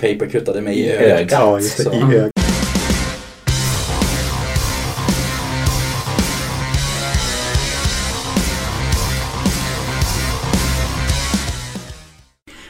[0.00, 1.32] papercuttade mig i ögat.
[1.32, 1.96] Ja, just det.
[1.96, 2.30] I ögat.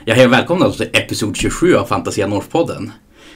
[0.04, 2.90] Jag hej och välkomna till episod 27 av Fantasia North-podden.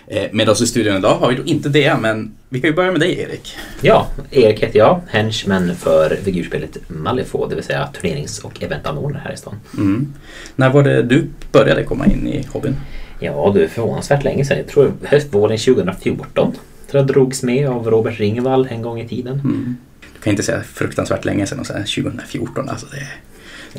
[0.06, 2.76] Eh, med oss i studion idag har vi då inte det, men vi kan ju
[2.76, 3.56] börja med dig Erik.
[3.80, 9.32] Ja, Erik heter jag, henchman för figurspelet Malifaux, det vill säga turnerings och eventanordnare här
[9.32, 9.60] i stan.
[9.74, 10.14] Mm.
[10.56, 12.76] När var det du började komma in i hobbyn?
[13.22, 14.58] Ja, du är förvånansvärt länge sedan.
[14.58, 16.52] Jag tror höstvåren 2014.
[16.90, 19.40] Tror jag drogs med av Robert Ringvall en gång i tiden.
[19.40, 19.76] Mm.
[20.00, 22.68] Du kan inte säga fruktansvärt länge sedan och säga 2014.
[22.68, 23.06] Alltså det,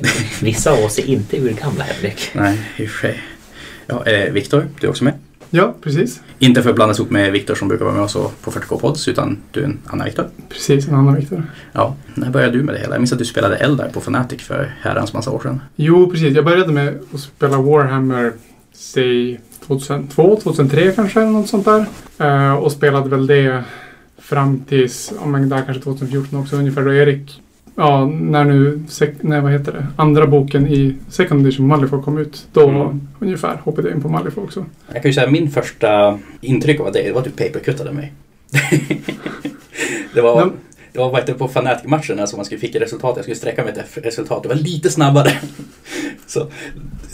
[0.41, 2.29] Vissa av oss är inte urgamla, Henrik.
[2.33, 3.19] nej, i och för sig.
[3.87, 5.13] Ja, eh, Viktor, du är också med.
[5.49, 6.21] Ja, precis.
[6.39, 9.07] Inte för att blandas ihop med Viktor som brukar vara med oss på 40K Pods,
[9.07, 10.25] utan du är en annan Viktor.
[10.49, 11.43] Precis, en annan Viktor.
[11.71, 12.93] Ja, när började du med det hela?
[12.93, 15.61] Jag minns att du spelade Eldar på Fnatic för herrans massa år sedan.
[15.75, 16.35] Jo, precis.
[16.35, 18.33] Jag började med att spela Warhammer,
[18.83, 21.85] säg 2002, 2003 kanske, något sånt där.
[22.19, 23.63] Eh, och spelade väl det
[24.17, 27.41] fram tills, ja men där kanske 2014 också ungefär, då Erik,
[27.75, 32.17] ja, när nu, sek- nej vad heter det, andra boken i Second Edition Malifaux kom
[32.17, 33.01] ut, då Mm.
[33.19, 34.65] ungefär hoppade jag in på Malifaux också.
[34.93, 38.13] Jag kan ju säga min första intryck av det, det var att du papercuttade mig.
[40.13, 40.53] det var, Men-
[40.93, 43.13] det var det, på Fnatic-matcherna som man skulle fick resultat.
[43.15, 44.43] Jag skulle sträcka mig ett resultat.
[44.43, 45.31] Det var lite snabbare.
[46.27, 46.47] Så,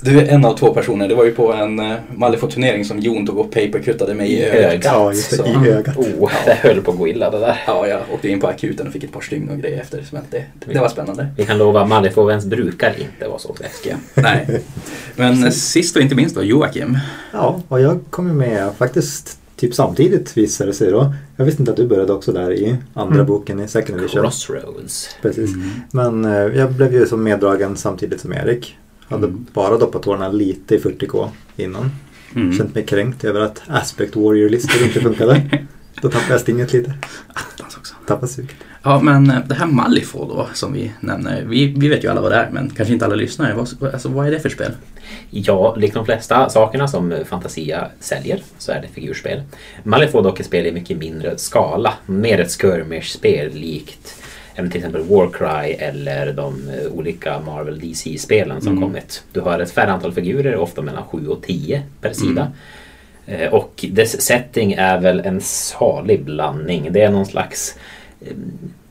[0.02, 1.08] du är en av två personer.
[1.08, 4.94] Det var ju på en uh, Malifaux-turnering som Jon tog och papercuttade mig i ögat.
[4.94, 5.36] Ja, just det.
[5.36, 5.97] Så- I ögat.
[5.97, 7.63] Oh, det höll på att gå illa det där.
[7.67, 10.03] Ja, jag åkte in på akuten och fick ett par stygn och grejer efter.
[10.03, 11.27] Så det, det var spännande.
[11.38, 13.97] Vi kan lova att Malifaux brukar inte vara så läskiga.
[14.14, 14.61] Nej.
[15.16, 16.97] Men eh, sist och inte minst då, Joakim.
[17.33, 21.13] Ja, och jag kom ju med faktiskt typ samtidigt visade det sig då.
[21.35, 23.25] Jag visste inte att du började också där i andra Mm.
[23.27, 24.21] boken i second edition.
[24.21, 25.09] Crossroads.
[25.21, 25.49] Precis.
[25.91, 28.77] Men eh, jag blev ju som meddragen samtidigt som Erik.
[29.07, 29.45] Hade Mm.
[29.53, 31.91] bara doppat tårna lite i 40K innan.
[32.35, 32.53] Mm.
[32.57, 35.41] Känt mig kränkt över att Aspect Warrior-listor inte funkade.
[36.02, 36.93] Då tappade jag stinget lite.
[37.33, 37.95] Attans också.
[38.07, 38.55] Tappade suget.
[38.83, 41.45] Ja, men eh, det här Malifaux då som vi nämner.
[41.45, 43.53] Vi, vi vet ju alla vad det är, men kanske inte alla lyssnare.
[43.80, 44.71] Vad, alltså, vad är det för spel?
[45.30, 49.42] Ja, likt de flesta sakerna som Fantasia säljer så är det figurspel.
[49.83, 51.93] Malifaux dock är spel i mycket mindre skala.
[52.05, 54.15] Mer ett skirmish-spel likt
[54.55, 58.83] även till exempel Warcry eller de eh, olika Marvel DC-spelen som Mm.
[58.83, 59.23] kommit.
[59.33, 62.52] Du har ett färre antal figurer, ofta mellan 7 och 10 per sida.
[63.25, 66.87] Eh, Och dess setting är väl en salig blandning.
[66.92, 67.75] Det är någon slags
[68.21, 68.27] eh,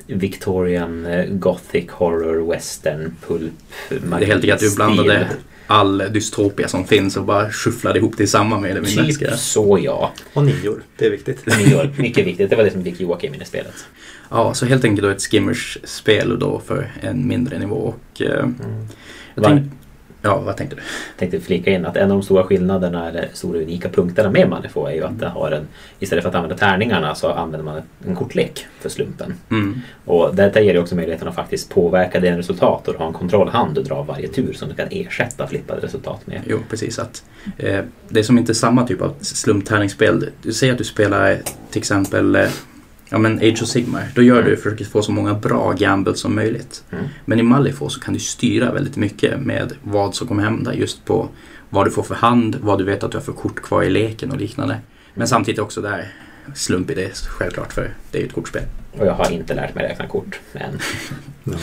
[0.06, 3.52] Victorian eh, Gothic Horror Western Pulp
[3.88, 5.26] Det är helt enkelt att du blandade
[5.70, 8.82] all dystopia som finns och bara skyfflade ihop det i samma mindre.
[9.12, 10.12] ska Typ så ja.
[10.32, 11.46] Och nior, det är viktigt.
[11.66, 12.50] Nyår, mycket viktigt.
[12.50, 13.74] Det var det som fick Joakim in i spelet.
[14.30, 17.76] Ja, så helt enkelt då ett skimmers-spel då för en mindre nivå.
[17.76, 18.28] Och, eh,
[19.34, 19.70] jag Var- tänkte,
[20.22, 20.82] ja, vad tänkte du?
[21.18, 24.90] tänkte flika in att en av de stora skillnaderna eller stora unika punkterna med Malifaux
[24.90, 25.68] är ju att det har en
[25.98, 29.34] istället för att använda tärningarna så använder man en kortlek för slumpen.
[29.50, 29.80] Mm.
[30.04, 33.74] Och detta ger ju också möjligheten att faktiskt påverka dina resultat och har en kontrollhand
[33.74, 36.40] du drar varje tur som du kan ersätta flippade resultat med.
[36.46, 36.98] Jo, precis.
[36.98, 37.24] Att,
[37.56, 40.30] eh, det är som inte samma typ av slumptärningsspel.
[40.42, 41.38] Du säger att du spelar
[41.70, 42.48] till exempel eh,
[43.08, 44.02] ja, men Age of Sigmar.
[44.14, 46.84] Då gör du för att få så många bra gambles som möjligt.
[46.90, 47.04] Mm.
[47.24, 51.04] Men i Malifaux så kan du styra väldigt mycket med vad som kommer hända just
[51.04, 51.28] på
[51.70, 53.90] vad du får för hand, vad du vet att du har för kort kvar i
[53.90, 54.76] leken och liknande.
[55.14, 56.12] Men samtidigt också där
[56.54, 58.62] slump i det självklart för det är ju ett kortspel.
[58.98, 60.78] Och jag har inte lärt mig räkna kort än.
[61.44, 61.56] Ja.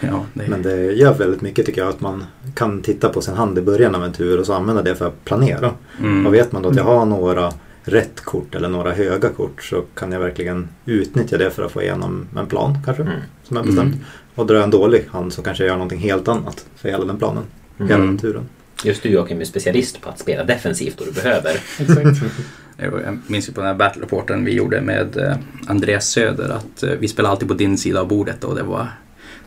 [0.00, 2.24] Ja, det är, Men det gör väldigt mycket tycker jag att man
[2.54, 5.06] kan titta på sin hand i början av en tur och så använda det för
[5.06, 5.74] att planera.
[5.98, 6.26] mm.
[6.26, 7.52] Och vet man då att jag har några
[7.90, 11.82] rätt kort eller några höga kort så kan jag verkligen utnyttja det för att få
[11.82, 13.02] igenom en plan kanske.
[13.02, 13.14] Mm.
[13.44, 13.94] Som jag bestämt.
[13.94, 14.04] Mm.
[14.34, 17.04] Och drar jag en dålig hand så kanske jag gör någonting helt annat för hela
[17.04, 17.42] den planen.
[17.78, 17.90] Mm.
[17.90, 18.48] Hela den turen.
[18.84, 21.50] Just du Joakim är specialist på att spela defensivt då du behöver.
[21.78, 22.22] Exakt.
[22.76, 25.36] Jag minns ju på den här battle reporten vi gjorde med eh,
[25.66, 28.88] Andreas Söder att eh, vi spelade alltid på din sida av bordet och det var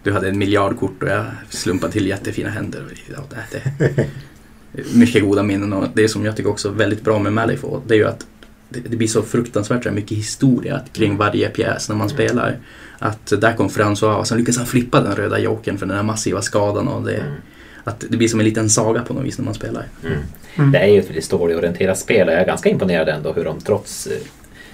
[0.03, 2.85] du hade en miljard kort och jag slumpade till jättefina händer.
[3.15, 4.07] Ja, det, det,
[4.93, 7.93] mycket goda minnen och det som jag tycker också är väldigt bra med Malifaux det
[7.93, 8.25] är ju att
[8.73, 12.57] det, det blir så fruktansvärt så mycket historia kring varje pjäs när man spelar.
[12.99, 16.03] Att där kom François och sen lyckas han flippa den röda jokern för den här
[16.03, 17.33] massiva skadan och det, Mm.
[17.83, 19.85] att det blir som en liten saga på något vis när man spelar.
[20.05, 20.17] Mm.
[20.55, 20.71] Mm.
[20.71, 23.59] Det är ju ett väldigt storyorienterat spel och jag är ganska imponerad ändå hur de
[23.61, 24.17] trots eh,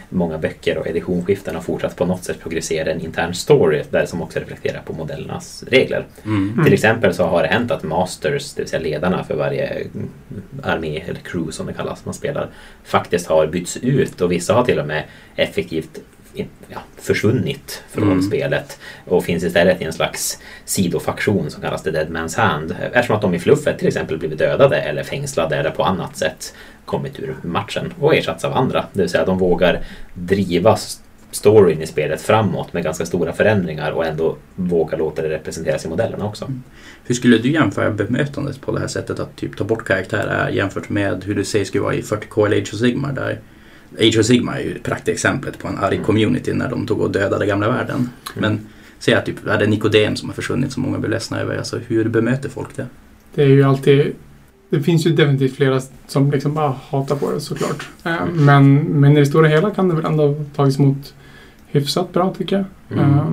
[0.10, 4.22] många böcker och editionsskiften har fortsatt på något sätt progressera en intern story där som
[4.22, 6.06] också reflekterar på modellernas regler.
[6.26, 6.64] Mm.
[6.64, 10.10] Till exempel så har det hänt att masters, det vill säga ledarna för varje mm,
[10.64, 12.50] armé eller crew som det kallas man spelar,
[12.84, 15.04] faktiskt har bytts ut och vissa har till och med
[15.36, 16.00] effektivt
[16.68, 18.22] ja, försvunnit från Mm.
[18.22, 22.76] spelet och finns istället i en slags sidofaktion som kallas The Dead Man's Hand.
[22.94, 26.54] Eftersom att de i fluffet till exempel blivit dödade eller fängslade eller på annat sätt
[26.86, 28.86] kommit ur matchen och ersatts av andra.
[28.94, 29.80] Det vill säga de vågar
[30.14, 30.78] driva
[31.32, 35.88] storyn i spelet framåt med ganska stora förändringar och ändå våga låta det representeras i
[35.90, 36.52] modellerna också.
[37.06, 40.90] Hur skulle du jämföra bemötandet på det här sättet att typ ta bort karaktärer jämfört
[40.90, 43.40] med hur du säger skulle vara i 40K eller Age of Sigmar där
[44.00, 46.06] Age of Sigmar är ju ett praktexemplet på en arg Mm.
[46.06, 48.10] community när de tog och dödade gamla världen.
[48.38, 48.60] Men
[49.00, 51.58] säg att typ, är det Nikodem som har försvunnit som många blir ledsna över.
[51.58, 52.86] Alltså hur bemöter folk det?
[53.36, 54.14] Det är ju alltid...
[54.72, 57.90] Det finns ju definitivt flera som liksom bara hatar på det såklart.
[58.04, 58.46] Eh, Mm.
[58.46, 61.14] Men, men i det stora hela kan det väl ändå tagits emot
[61.68, 63.00] hyfsat bra tycker jag.
[63.00, 63.16] Mm.
[63.16, 63.26] Eh,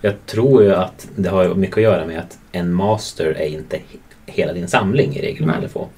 [0.00, 3.76] Jag tror ju att det har mycket att göra med att en master är inte
[3.76, 3.82] he-
[4.26, 5.88] hela din samling i regel man få.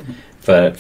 [0.49, 0.75] För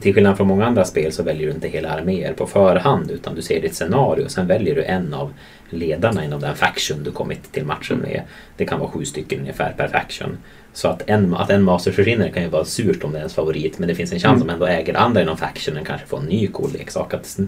[0.00, 3.34] till skillnad från många andra spel så väljer du inte hela arméer på förhand utan
[3.34, 5.32] du ser ditt scenario och sen väljer du en av
[5.70, 8.22] ledarna inom den faction du kommit till matchen med.
[8.56, 10.38] Det kan vara sju stycken ungefär per faction.
[10.74, 13.34] Så att en, att en master försvinner kan ju vara surt om det är ens
[13.34, 14.42] favorit men det finns en chans Mm.
[14.42, 17.38] om ändå äger andra inom factionen kanske få en ny cool leksak att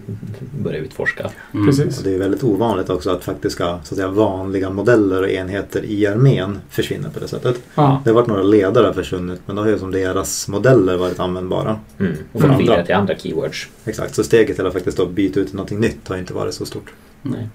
[0.63, 1.31] börja utforska.
[1.55, 1.67] Mm.
[1.67, 1.99] Precis.
[1.99, 5.85] Och det är väldigt ovanligt också att faktiska så att säga, vanliga modeller och enheter
[5.85, 7.57] i armén försvinner på det sättet.
[7.75, 8.01] ja.
[8.05, 11.81] Det har varit några ledare försvunnit men då har ju som deras modeller varit användbara.
[12.01, 12.13] Mm.
[12.33, 12.59] Och andra.
[12.59, 13.67] vidare till andra keywords.
[13.85, 16.67] Exakt, så steget till att faktiskt då byta ut någonting nytt har inte varit så
[16.67, 16.93] stort.
[17.23, 17.49] Nej.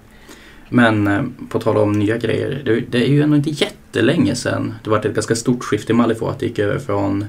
[0.74, 2.62] Men eh, på tal om nya grejer.
[2.66, 5.96] Det, det är ju ändå inte jättelänge sedan det var ett ganska stort skifte i
[5.96, 7.26] Malifaux att det gick över från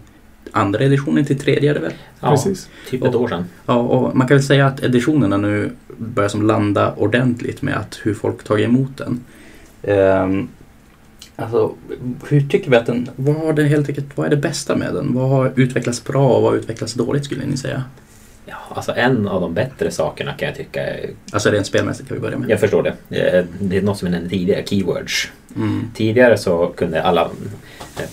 [0.53, 1.93] andra editionen till tredje är det väl?
[2.21, 2.69] Ja, Precis.
[2.91, 3.45] typ ett år sedan.
[3.67, 8.01] Ja, och man kan väl säga att editionerna nu börjar som landa ordentligt med att
[8.03, 9.21] hur folk tagit emot den.
[9.83, 10.49] Ehm,
[11.37, 11.75] alltså,
[12.29, 14.95] hur tycker vi att den, vad, har det helt enkelt, vad är det bästa med
[14.95, 15.15] den?
[15.15, 17.85] Vad har utvecklats bra och vad har utvecklats dåligt skulle ni säga?
[18.47, 22.17] Ja, alltså en av de bättre sakerna kan jag tycka är Alltså rent spelmässigt kan
[22.17, 22.51] vi börja med.
[22.51, 22.95] Jag förstår det.
[23.61, 25.29] Det är något som jag nämnde tidigare, keywords.
[25.57, 25.91] Mm.
[25.95, 27.31] Tidigare så kunde alla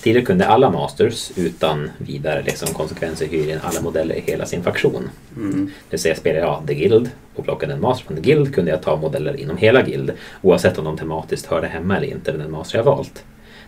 [0.01, 4.63] Tidigare kunde alla masters utan vidare liksom konsekvenser hyra in alla modeller i hela sin
[4.63, 5.09] faktion.
[5.37, 5.65] Mm.
[5.65, 8.71] Det vill säga spelar jag The Guild och plockade en master från The Guild kunde
[8.71, 10.11] jag ta modeller inom hela Guild
[10.41, 13.23] oavsett om de tematiskt hörde hemma eller inte med den master jag valt.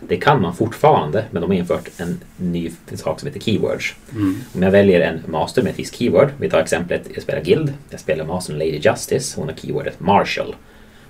[0.08, 3.96] Det kan man fortfarande men de har infört en ny sak som heter keywords.
[4.12, 4.36] Mm.
[4.56, 7.74] Om jag väljer en master med ett visst keyword, vi tar exemplet, jag spelar Guild,
[7.90, 10.56] jag spelar mastern Lady Justice, hon har keywordet Marshall.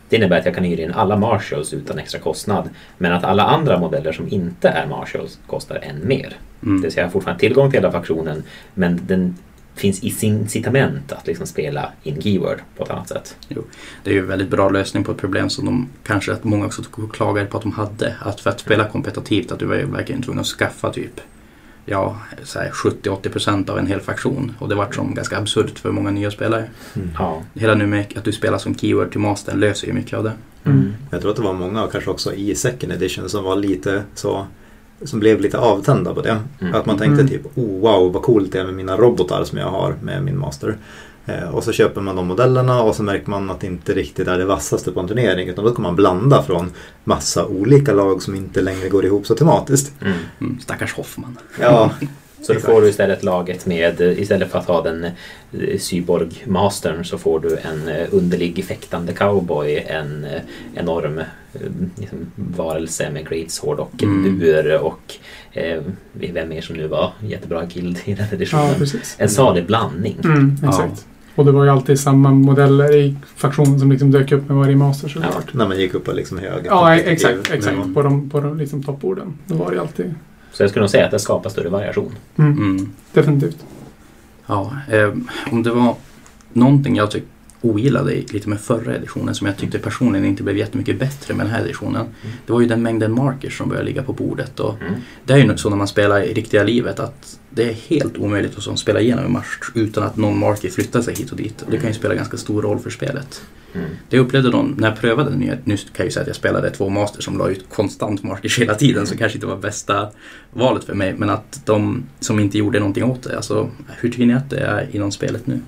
[0.10, 3.44] Det innebär att jag kan hyra in alla Marshalls utan extra kostnad, men att alla
[3.44, 6.38] andra modeller som inte är Marshalls kostar än mer.
[6.60, 6.82] Det Mm.
[6.82, 9.36] vill säga jag har fortfarande tillgång till hela faktionen, men den
[9.76, 13.36] finns i sin incitament att liksom spela in keyword på ett annat sätt.
[14.04, 16.66] Det är ju en väldigt bra lösning på ett problem som de kanske att många
[16.66, 16.82] också
[17.12, 18.16] klagade på att de hade.
[18.22, 21.22] Att för att spela kompetitivt att du var ju verkligen tvungen att skaffa typ
[21.86, 24.56] ja, så här 70-80% av en hel faktion.
[24.60, 26.70] Och det vart som ganska absurt för många nya spelare.
[27.18, 27.44] Ja.
[27.54, 30.34] Hela nu med att du spelar som keyword till mastern löser ju mycket av det.
[30.64, 30.94] Mm.
[31.12, 34.48] Jag tror att det var många, kanske också i second edition, som var lite så
[35.06, 36.40] som blev lite avtända på det.
[36.62, 36.76] Mm.
[36.76, 37.28] Att man tänkte Mm.
[37.28, 40.38] typ oh, wow vad coolt det är med mina robotar som jag har med min
[40.38, 40.78] master.
[41.26, 44.28] Eh, och så köper man de modellerna och så märker man att det inte riktigt
[44.28, 46.72] är det vassaste på en turnering utan då kan man blanda från
[47.04, 49.94] massa olika lag som inte längre går ihop så tematiskt.
[50.02, 50.14] Mm.
[50.42, 51.38] Mm, stackars Hoffman.
[51.60, 51.92] Ja,
[52.42, 57.06] Så då får du istället laget med, eh, istället för att ha den eh, cyborg-mastern
[57.06, 60.28] så får du en eh, underlig fäktande cowboy, en
[60.76, 61.22] enorm
[61.98, 64.40] liksom, varelse med great sword och Mm.
[64.40, 65.00] bur och
[65.52, 65.82] eh,
[66.14, 68.76] vem mer som nu var jättebra guild i den Ja, editionen.
[68.78, 69.16] precis.
[69.20, 70.18] en salig blandning.
[70.24, 71.06] Mm, exakt.
[71.36, 74.76] Och det var ju alltid samma modeller i faktionen som liksom dök upp med varje
[74.76, 75.54] master såklart.
[75.54, 77.52] när man gick upp på liksom hög Ja, exakt.
[77.52, 77.78] exakt.
[77.78, 77.94] nivå.
[77.94, 79.34] På de, på de liksom topporden.
[79.48, 80.14] Det var det alltid.
[80.52, 82.12] Så jag skulle nog säga att det skapar större variation.
[82.38, 82.90] Mm, Mm.
[83.14, 83.58] Definitivt.
[84.48, 85.14] Ja, eh,
[85.52, 85.96] om det var
[86.54, 87.24] någonting jag tyck,
[87.62, 91.54] ogillade lite med förra editionen som jag tyckte personligen inte blev jättemycket bättre med den
[91.54, 92.06] här editionen.
[92.46, 94.60] Det var ju den mängden markers som började ligga på bordet.
[94.60, 94.94] Och Mm.
[95.26, 98.58] det är ju så när man spelar i riktiga livet att det är helt omöjligt
[98.58, 101.62] att som spela igenom en match utan att någon marker flyttar sig hit och dit.
[101.62, 103.42] Och det kan ju spela ganska stor roll för spelet.
[103.74, 103.88] Mm.
[104.10, 106.28] Det jag upplevde de, när jag prövade den nya, nu kan jag ju säga att
[106.28, 109.58] jag spelade två master som la ut konstant markers hela tiden så kanske inte var
[109.58, 110.10] bästa
[110.54, 111.16] valet för mig.
[111.18, 114.60] Men att de som inte gjorde någonting åt det, alltså hur tycker ni att det
[114.60, 115.60] är inom spelet nu?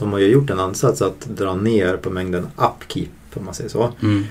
[0.00, 3.70] De har ju gjort en ansats att dra ner på mängden upkeep om man säger
[3.70, 3.92] så.
[4.02, 4.24] Mm.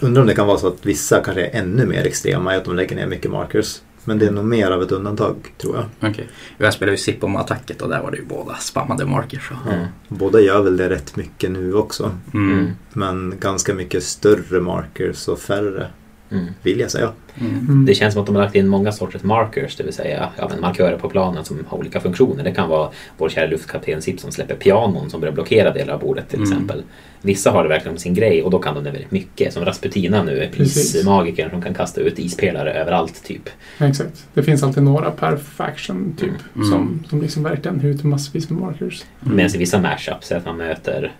[0.00, 2.64] Undrar om det kan vara så att vissa kanske är ännu mer extrema i att
[2.64, 3.80] de lägger ner mycket markers.
[4.04, 6.10] Men det är nog mer av ett undantag tror jag.
[6.10, 6.28] Okej.
[6.58, 9.50] Jag spelade ju SIP om attacket och där var det ju båda spammade markers.
[9.72, 9.86] Mm.
[10.08, 12.10] Båda gör väl det rätt mycket nu också.
[12.34, 12.70] Mm.
[12.92, 15.86] Men ganska mycket större markers och färre
[16.32, 16.44] Mm.
[16.62, 17.12] vill jag säga.
[17.40, 17.58] Mm.
[17.58, 17.84] Mm.
[17.86, 20.48] Det känns som att de har lagt in många sorters markers, det vill säga ja,
[20.50, 22.44] men markörer på planen som har olika funktioner.
[22.44, 26.00] Det kan vara vår kära luftkapten Sip som släpper pianon som börjar blockera delar av
[26.00, 26.52] bordet till Mm.
[26.52, 26.82] exempel.
[27.24, 29.52] Vissa har det verkligen sin grej och då kan de det väldigt mycket.
[29.52, 30.94] Som Rasputina nu, Precis.
[30.94, 33.48] ismagikern som kan kasta ut ispelare överallt typ.
[33.80, 34.26] Exakt.
[34.34, 36.30] Det finns alltid några per faction typ.
[36.56, 36.70] Mm.
[36.70, 39.04] Som, som liksom verkligen skjuter massvis med markers.
[39.24, 39.36] Mm.
[39.36, 41.12] Medan i vissa mashups, så att man möter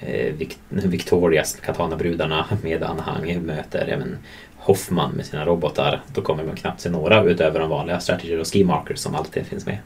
[0.00, 4.16] eh, Vic- Victorias Katana-brudarna med anhang, möter ja, men,
[4.64, 6.02] Hoffman med sina robotar.
[6.14, 9.46] Då kommer man knappt se några utöver de vanliga strategy och ski markers som alltid
[9.46, 9.78] finns med.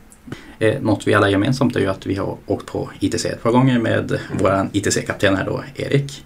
[0.58, 3.50] Eh, något vi alla gemensamt är ju att vi har åkt på ITC ett par
[3.52, 6.25] gånger med vår ITC-kapten här då, Erik.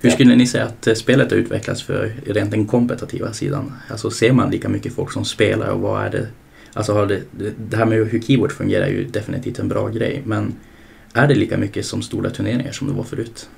[0.00, 0.14] Hur Ja.
[0.14, 3.72] skulle ni säga att eh, spelet har utvecklats för rent den kompetitiva sidan?
[3.90, 6.26] Alltså ser man lika mycket folk som spelar och vad är det?
[6.74, 7.20] Alltså har det,
[7.70, 10.54] det- här med hur Keyword fungerar är ju definitivt en bra grej men
[11.14, 13.48] är det lika mycket som stora turneringar som det var förut?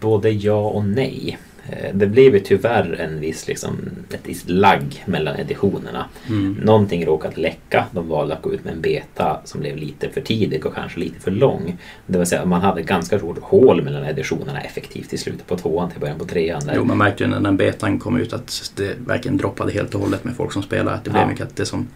[0.00, 1.38] Både ja och nej.
[1.70, 3.76] Eh, Det blev ju tyvärr en viss, liksom,
[4.12, 6.04] ett visst lagg mellan editionerna.
[6.28, 6.52] Mm.
[6.64, 7.84] Någonting råkat läcka.
[7.90, 11.00] De valde att gå ut med en beta som blev lite för tidig och kanske
[11.00, 11.76] lite för lång.
[12.06, 15.90] Det vill säga man hade ganska stort hål mellan editionerna effektivt i slutet på tvåan
[15.90, 16.62] till början på trean.
[16.66, 16.72] Där.
[16.76, 20.00] Jo, man märkte ju när den betan kom ut att det verkligen droppade helt och
[20.00, 20.92] hållet med folk som spelar.
[20.92, 21.28] Att det blev Ja.
[21.28, 21.88] mycket att det som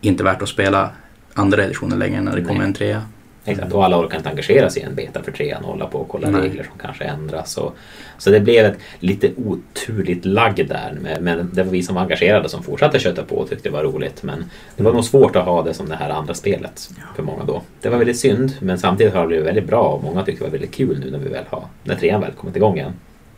[0.00, 0.90] inte är värt att spela
[1.34, 2.66] andra editionen längre när det Nej.
[2.66, 3.02] en trea.
[3.44, 5.98] Exakt, och alla orkar inte engagera sig i en beta för trean och hålla på
[5.98, 6.40] och kolla Nej.
[6.40, 7.56] regler som kanske ändras.
[7.56, 7.76] Och,
[8.18, 10.98] så det blev ett lite oturligt lagg där.
[11.20, 13.82] Men- det var vi som var engagerade som fortsatte köta på och tyckte det var
[13.82, 14.22] roligt.
[14.22, 14.44] Men
[14.76, 17.62] det var nog svårt att ha det som det här andra spelet för många då.
[17.80, 20.50] Det var väldigt synd, men samtidigt har det blivit väldigt bra och många tyckte det
[20.50, 22.92] var väldigt kul nu när vi väl har, när trean väl kommit igång igen.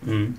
[0.06, 0.34] Mm.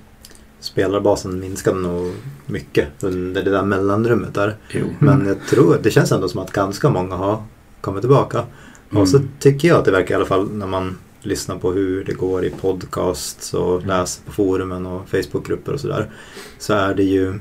[0.59, 2.13] Spelarbasen minskade nog
[2.45, 4.55] mycket under det där mellanrummet där.
[4.71, 4.85] Jo.
[4.99, 7.43] Men jag tror, det känns ändå som att ganska många har
[7.81, 8.43] kommit tillbaka.
[8.91, 9.01] Mm.
[9.01, 12.03] Och så tycker jag att det verkar i alla fall när man lyssnar på hur
[12.03, 16.09] det går i podcasts och läser på forumen och Facebookgrupper och sådär.
[16.59, 17.39] Så är det ju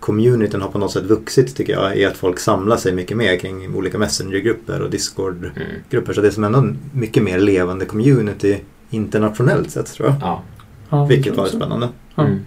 [0.00, 3.36] Communityn har på något sätt vuxit tycker jag i att folk samlar sig mycket mer
[3.36, 5.96] kring olika messengergrupper och discordgrupper.
[5.96, 6.14] Mm.
[6.14, 8.58] Så det är som ändå en mycket mer levande community
[8.90, 10.16] internationellt sett tror jag.
[10.20, 10.42] Ja.
[10.90, 11.88] Ja, Vilket var spännande.
[12.16, 12.40] Mm.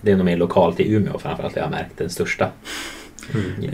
[0.00, 2.48] Det är nog mer lokalt i Umeå framförallt jag har märkt den största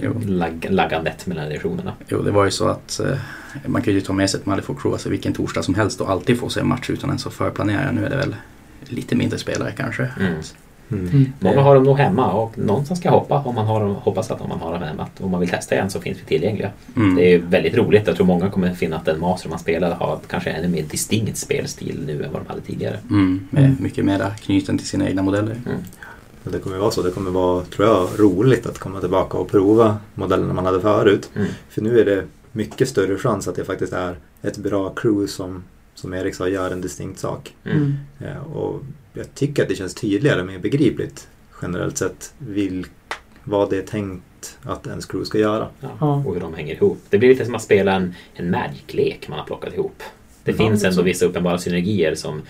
[0.03, 0.15] Jo.
[0.27, 1.93] lag- laggandet mellan editionerna.
[2.09, 3.17] Jo, det var ju så att eh,
[3.67, 6.11] man kan ju ta med sig ett Malifor Crew alltså vilken torsdag som helst och
[6.11, 7.91] alltid få se en match utan ens att förplanera.
[7.93, 8.37] Nu är det väl
[8.85, 10.03] lite mindre spelare kanske.
[10.21, 10.33] Mm.
[10.91, 11.09] Mm.
[11.09, 11.33] Mm.
[11.41, 14.41] Många har dem nog hemma och någonstans ska hoppa om man har dem, hoppas att
[14.41, 15.03] om man har dem hemma.
[15.03, 16.71] att Om man vill testa igen så finns vi tillgängliga.
[16.97, 17.15] Mm.
[17.17, 18.07] Det är väldigt roligt.
[18.07, 21.37] Jag tror många kommer finna att den master man spelar har kanske ännu mer distinkt
[21.39, 22.99] spelstil nu än vad de hade tidigare.
[23.11, 23.77] Mm, med Mm.
[23.81, 25.57] mycket mera knuten till sina egna modeller.
[25.67, 25.73] Och
[26.45, 27.03] Det kommer vara så.
[27.03, 31.31] Det kommer vara, tror jag, roligt att komma tillbaka och prova modellerna man hade förut.
[31.35, 31.49] Mm.
[31.69, 35.65] För nu är det mycket större chans att det faktiskt är ett bra crew som,
[35.95, 37.55] som Erik sa, gör en distinkt sak.
[37.65, 37.77] Mm.
[37.77, 37.97] Mm.
[38.37, 38.81] Eh, Och
[39.15, 41.29] jag tycker att det känns tydligare, mer begripligt
[41.63, 42.87] generellt sett, vil,
[43.45, 45.69] vad det är tänkt att ens crew ska göra.
[45.81, 45.89] Ja.
[46.01, 46.23] Ja.
[46.27, 46.99] Och hur de hänger ihop.
[47.11, 50.03] Det blir lite som att spela en, en Magic-lek man har plockat ihop.
[50.45, 51.03] Det finns ändå så.
[51.03, 52.43] vissa uppenbara synergier som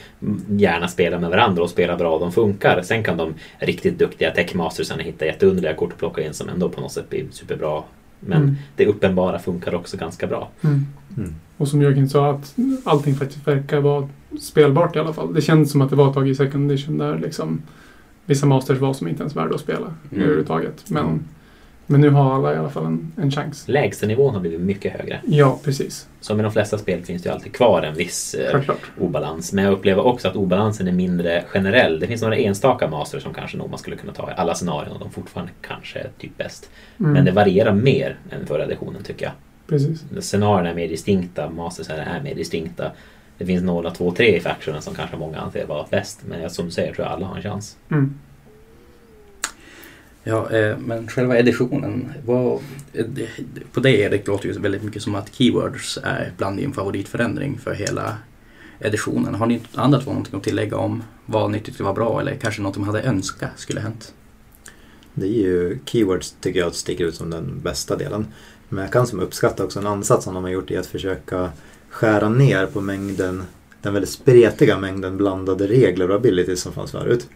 [0.48, 2.82] gärna spelar med varandra och spelar bra och de funkar.
[2.82, 6.80] Sen kan de riktigt duktiga techmastersarna hitta jätteunderliga kort att plocka in som ändå på
[6.80, 7.82] något sätt blir superbra.
[8.20, 8.56] Men Mm.
[8.76, 10.48] det uppenbara funkar också ganska bra.
[10.64, 10.86] Mm.
[11.16, 11.34] Mm.
[11.56, 14.08] Och som Jörgen sa, att allting faktiskt verkar vara
[14.40, 15.34] spelbart i alla fall.
[15.34, 17.62] Det känns som att det var ett tag i second edition där liksom
[18.26, 19.78] vissa masters var som inte ens värda att spela
[20.10, 20.22] Mm.
[20.22, 20.84] överhuvudtaget.
[20.90, 21.24] Men.
[21.86, 23.68] Men nu har alla i alla fall en, en chans.
[23.68, 25.20] Lägstanivån har blivit mycket högre.
[25.26, 26.08] Ja, precis.
[26.20, 28.52] Som i de flesta spel finns det ju alltid kvar en viss eh,
[29.00, 29.52] obalans.
[29.52, 32.00] Men jag upplever också att obalansen är mindre generell.
[32.00, 34.92] Det finns några enstaka master som kanske nog man skulle kunna ta i alla scenarion
[34.92, 36.70] och de fortfarande kanske är typ bäst.
[37.00, 37.12] Mm.
[37.12, 39.32] Men det varierar mer än förra editionen tycker jag.
[39.68, 40.04] Precis.
[40.20, 42.90] Scenarierna är mer distinkta, mastersarna är mer distinkta.
[43.38, 46.20] Det finns några, två, tre i factionen som kanske många anser vara bäst.
[46.28, 47.76] Men jag- som du säger tror jag alla har en chans.
[47.90, 48.14] Mm.
[50.24, 52.12] Ja, eh, men själva editionen.
[52.26, 52.60] Vad,
[52.92, 53.06] eh,
[53.72, 57.74] på dig Erik låter ju väldigt mycket som att keywords är bland din favoritförändring för
[57.74, 58.16] hela
[58.80, 59.34] editionen.
[59.34, 62.62] Har ni andra två någonting att tillägga om vad ni tyckte var bra eller kanske
[62.62, 64.14] något de hade önskat skulle hänt?
[65.14, 68.26] Det är ju keywords tycker jag sticker ut som den bästa delen.
[68.68, 71.50] Men jag kan som uppskatta också en ansats som de har gjort i att försöka
[71.90, 73.44] skära ner på mängden
[73.82, 77.28] den väldigt spretiga mängden blandade regler och abilities som fanns förut.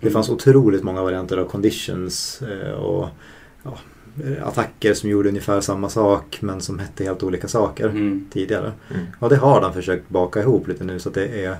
[0.00, 3.08] Det fanns otroligt många varianter av conditions eh, och
[3.62, 3.78] ja,
[4.42, 8.26] attacker som gjorde ungefär samma sak men som hette helt olika saker Mm.
[8.32, 8.72] tidigare.
[8.90, 9.06] Mm.
[9.18, 11.56] Och det har de försökt baka ihop lite nu så att det är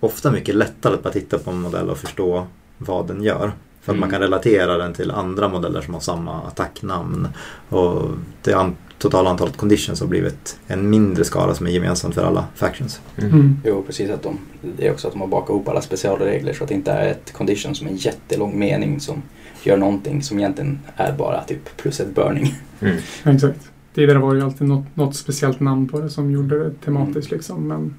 [0.00, 2.46] ofta mycket lättare att bara titta på en modell och förstå
[2.78, 3.52] vad den gör.
[3.80, 4.00] För att Mm.
[4.00, 7.28] man kan relatera den till andra modeller som har samma attacknamn.
[7.68, 8.08] Och
[8.42, 12.44] det an- totala antalet conditions har blivit en mindre skala som är gemensamt för alla
[12.54, 13.00] factions.
[13.18, 13.60] Mm.
[13.64, 14.10] Jo, precis.
[14.10, 14.38] Att de,
[14.76, 17.10] det är också att de har bakat ihop alla specialregler så att det inte är
[17.10, 19.22] ett condition som är en jättelång mening som
[19.62, 22.54] gör någonting som egentligen är bara typ plus ett burning.
[22.80, 22.96] Mm.
[23.24, 23.70] Ja, exakt.
[23.94, 27.30] Tidigare var det ju alltid något, något speciellt namn på det som gjorde det tematiskt
[27.30, 27.68] liksom.
[27.68, 27.94] Men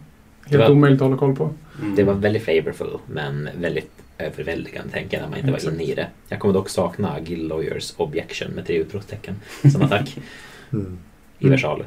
[0.45, 1.49] helt var- omöjligt att hålla koll på.
[1.81, 1.95] Mm.
[1.95, 5.95] Det var väldigt flavorful men väldigt överväldigande tänker jag när man inte var inne i
[5.95, 6.07] det.
[6.29, 9.35] Jag kommer dock sakna Guild Lawyers Objection med tre utropstecken
[9.71, 10.17] som attack
[10.73, 10.97] Mm.
[11.39, 11.51] i Mm.
[11.51, 11.85] versaler.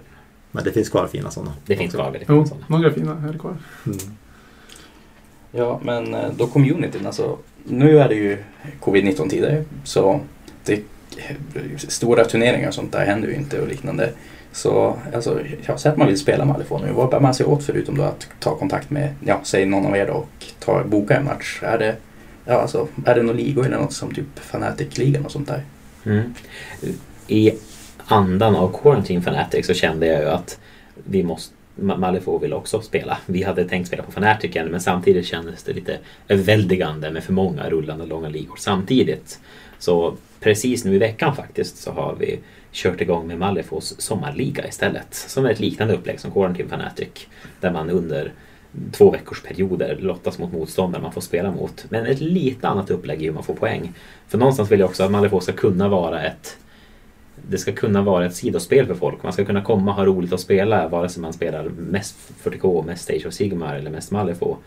[0.52, 1.52] Men det finns kvar fina sådana.
[1.66, 2.66] Det finns kvar väldigt många sådana.
[2.68, 3.56] några fina här kvar.
[3.86, 3.98] Mm.
[5.52, 8.38] Ja, men eh, då communityn, alltså nu är det ju
[8.80, 10.20] covid-19-tider så
[10.64, 10.82] det,
[11.76, 14.12] stora turneringar och sånt där händer ju inte och liknande.
[14.52, 17.64] Så alltså, ja, säg att man vill spela Malifaux nu, vad bär man sig åt
[17.64, 21.16] förutom då att ta kontakt med, ja, säg någon av er då och ta, boka
[21.16, 21.60] en match?
[21.62, 21.96] Är det,
[22.44, 25.62] ja, alltså, är det någon ligor eller något som typ Fnatic-ligan och sånt där?
[26.04, 26.34] Mm.
[27.26, 27.52] I
[28.12, 30.60] andan av Quarantine Fanatics så kände jag ju att
[31.04, 33.18] vi måste Malifaux vill också spela.
[33.26, 35.98] Vi hade tänkt spela på Fanaticen men samtidigt kändes det lite
[36.28, 39.40] överväldigande med för många rullande långa ligor samtidigt.
[39.78, 42.38] Så precis nu i veckan faktiskt så har vi
[42.72, 45.14] kört igång med Malifaux sommarliga istället.
[45.14, 47.08] Som är ett liknande upplägg som Quarantine Fanatic.
[47.60, 48.32] Där man under
[48.92, 51.86] två veckors perioder lottas mot motståndare man får spela mot.
[51.88, 53.92] Men ett lite annat upplägg i hur man får poäng.
[54.28, 56.58] För någonstans vill jag också att Malifaux ska kunna vara ett
[57.48, 59.22] det ska kunna vara ett sidospel för folk.
[59.22, 62.86] Man ska kunna komma och ha roligt att spela vare sig man spelar mest 40K,
[62.86, 64.60] mest Stage of Sigmar eller mest Malifaux.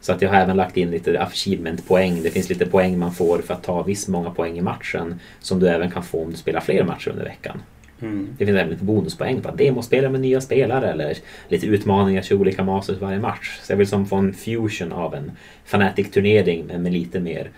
[0.00, 2.22] Så att jag har även lagt in lite achievement-poäng.
[2.22, 5.60] Det finns lite poäng man får för att ta viss många poäng i matchen som
[5.60, 7.62] du även kan få om du spelar fler matcher under veckan.
[8.00, 8.28] Mm.
[8.38, 11.16] Det finns även lite bonuspoäng på att demospela med nya spelare eller
[11.48, 13.58] lite utmaningar till olika masters varje match.
[13.62, 15.32] Så jag vill som få en fusion av en
[15.66, 17.50] Fnatic-turnering men med lite mer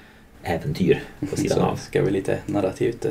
[0.43, 1.77] äventyr på sidan Så av.
[1.77, 3.07] ska vi lite narrativt.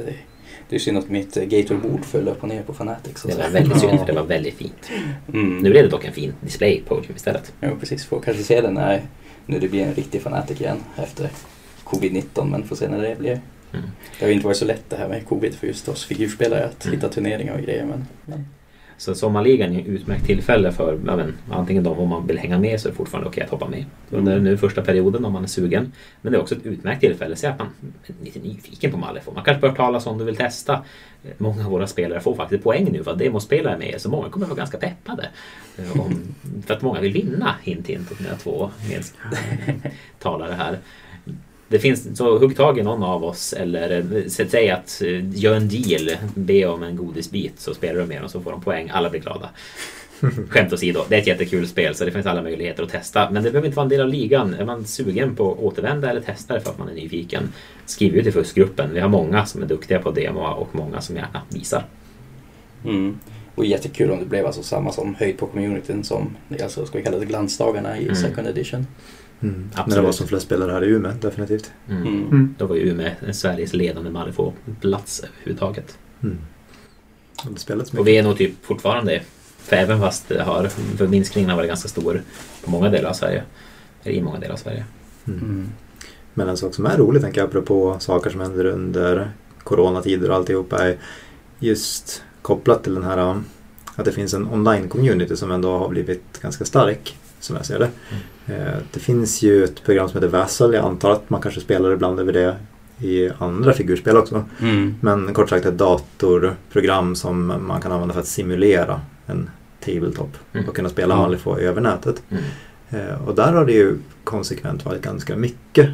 [0.73, 3.17] Det, är synd att mitt eh, Gator-bord föll upp och ner på Fnatic.
[3.17, 4.89] Så Det var väldigt synd för det var väldigt fint.
[5.33, 5.57] Mm.
[5.57, 7.53] Nu blev det dock en fin display podium istället.
[7.61, 8.05] Jo, precis.
[8.05, 9.01] Får kanske se den när
[9.45, 11.29] nu det blir en riktig Fnatic igen efter
[11.83, 12.49] covid-19.
[12.49, 13.31] Men får se när det blir.
[13.73, 13.85] Mm.
[14.19, 16.65] Det har ju inte varit så lätt det här med covid för just oss figurspelare
[16.65, 16.95] att Mm.
[16.97, 17.85] hitta turneringar och grejer.
[17.85, 18.45] Men, men
[18.97, 22.59] Så sommarligan är ett utmärkt tillfälle för ja, men, antingen de om man vill hänga
[22.59, 24.43] med så är det fortfarande okej att hoppa med under Mm.
[24.43, 25.91] nu första perioden om man är sugen.
[26.21, 27.67] Men det är också ett utmärkt tillfälle att säga att man
[28.07, 29.35] är lite nyfiken på Malifaux.
[29.35, 30.83] Man kanske bör talas om du vill testa.
[31.37, 34.29] Många av våra spelare får faktiskt poäng nu för att demospelare är med så många
[34.29, 35.29] kommer vara ganska peppade.
[35.77, 36.35] Eh, Om,
[36.65, 40.77] för att många vill vinna, hint hint åt mina två medtalare här.
[41.73, 45.35] Det finns, så hugg tag i någon av oss eller eh, sä- säg att eh,
[45.39, 48.61] gör en deal, be om en godisbit så spelar du med dem så får de
[48.61, 49.49] poäng, alla blir glada.
[50.49, 53.29] Skämt åsido, det är ett jättekul spel så det finns alla möjligheter att testa.
[53.29, 54.53] Men det behöver inte vara en del av ligan.
[54.53, 57.53] Är man sugen på att återvända eller testa det för att man är nyfiken,
[57.85, 58.93] skriv ut i fuskgruppen.
[58.93, 61.85] Vi har många som är duktiga på demo och många som gärna visar.
[62.85, 63.19] Mm.
[63.55, 67.03] Och jättekul om det blev alltså samma som höjd på communityn som, alltså ska vi
[67.03, 68.15] kalla det glansdagarna i Mm.
[68.15, 68.87] second edition.
[69.43, 69.69] Mm.
[69.87, 71.71] När det var som flest spelare här i Umeå, definitivt.
[71.89, 72.01] Mm.
[72.01, 72.27] Mm.
[72.27, 72.55] Mm.
[72.57, 75.97] Då var ju Umeå Sveriges ledande Malifaux-plats överhuvudtaget.
[76.23, 76.37] Mm.
[77.45, 79.21] Och Och vi är nog typ fortfarande,
[79.57, 82.21] för även fast det har, för minskningen har varit ganska stor
[82.63, 83.43] på många delar av Sverige,
[84.03, 84.85] eller i många delar av Sverige.
[85.27, 85.39] Mm.
[85.39, 85.69] Mm.
[86.33, 89.31] Men en sak som är rolig, tänker jag, apropå saker som händer under
[89.63, 90.97] coronatider och alltihopa, är
[91.59, 93.41] just kopplat till den här
[93.95, 97.89] att det finns en online-community som ändå har blivit ganska stark, som jag ser det.
[98.53, 101.91] Eh, Det finns ju ett program som heter Vassal, jag antar att man kanske spelar
[101.93, 102.55] ibland över det
[102.99, 104.43] i andra figurspel också.
[104.61, 104.95] Mm.
[105.01, 109.49] Men kort sagt ett datorprogram som man kan använda för att simulera en
[109.85, 110.69] tabletop Mm.
[110.69, 111.21] och kunna spela Ja.
[111.21, 112.23] Malifaux över nätet.
[112.29, 112.43] Mm.
[112.89, 115.89] Eh, Och där har det ju konsekvent varit ganska mycket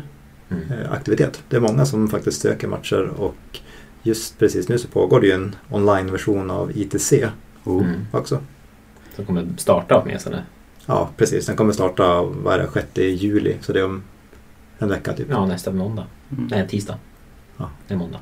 [0.52, 0.64] Mm.
[0.72, 1.44] eh, aktivitet.
[1.50, 3.60] Det är många som faktiskt söker matcher och
[4.04, 7.26] just precis nu så pågår det ju en online-version av ITC
[7.66, 7.86] Mm.
[8.12, 8.40] också.
[9.16, 10.44] Som kommer starta åtminstone.
[10.90, 11.46] Ja, precis.
[11.46, 12.88] Den kommer starta, vad är det, 6
[13.22, 13.56] juli.
[13.62, 14.04] Så det är om
[14.80, 15.28] en vecka typ.
[15.30, 16.06] Ja, nästa måndag.
[16.32, 16.48] Mm.
[16.52, 16.98] Nej, tisdag.
[17.58, 17.70] Ja.
[17.88, 18.20] Det är måndag.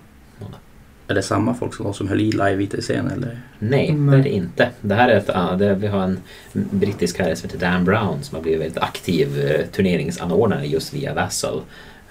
[1.09, 3.39] Är det samma folk som, som höll i live ITCn eller?
[3.59, 4.11] Nej, Nej.
[4.11, 4.69] det är det inte.
[4.81, 6.19] Det här är ett, ja, det, vi har en
[6.53, 11.13] brittisk herre som heter Dan Brown som har blivit väldigt aktiv eh, turneringsanordnare just via
[11.13, 11.61] Vassal.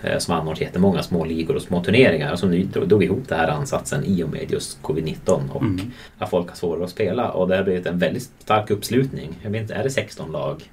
[0.02, 3.38] Eh, som anordnar jättemånga små ligor och små turneringar och som nu drog ihop den
[3.38, 5.80] här ansatsen i och med just covid-19 och Mm.
[6.18, 7.30] att folk har svårare att spela.
[7.30, 9.38] Och det har blivit en väldigt stark uppslutning.
[9.42, 10.70] Jag vet inte, är det 16 lag?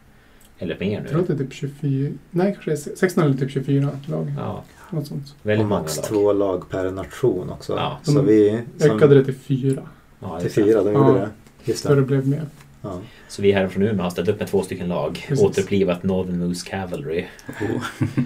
[0.60, 1.36] Eller mer Jag tror att nu?
[1.36, 4.34] det är typ 24, nej kanske det är 16 eller typ 24 lag.
[4.38, 5.36] Ja, Något sånt.
[5.42, 6.06] väldigt och många max lag.
[6.06, 7.74] två lag per nation också.
[7.74, 8.00] Ja.
[8.04, 8.62] Så vi...
[8.78, 9.82] Som, Ökade det till fyra.
[10.20, 10.54] Ja, till det.
[10.54, 11.08] fyra, de Ja.
[11.08, 11.30] gjorde det.
[11.64, 12.02] Just Så det det.
[12.02, 12.42] blev mer.
[12.82, 13.00] Ja.
[13.28, 15.26] Så vi här från Umeå har ställt upp med två stycken lag.
[15.28, 15.46] Precis.
[15.46, 17.26] Återupplivat Northern Moose Cavalry.
[17.48, 17.84] Oh.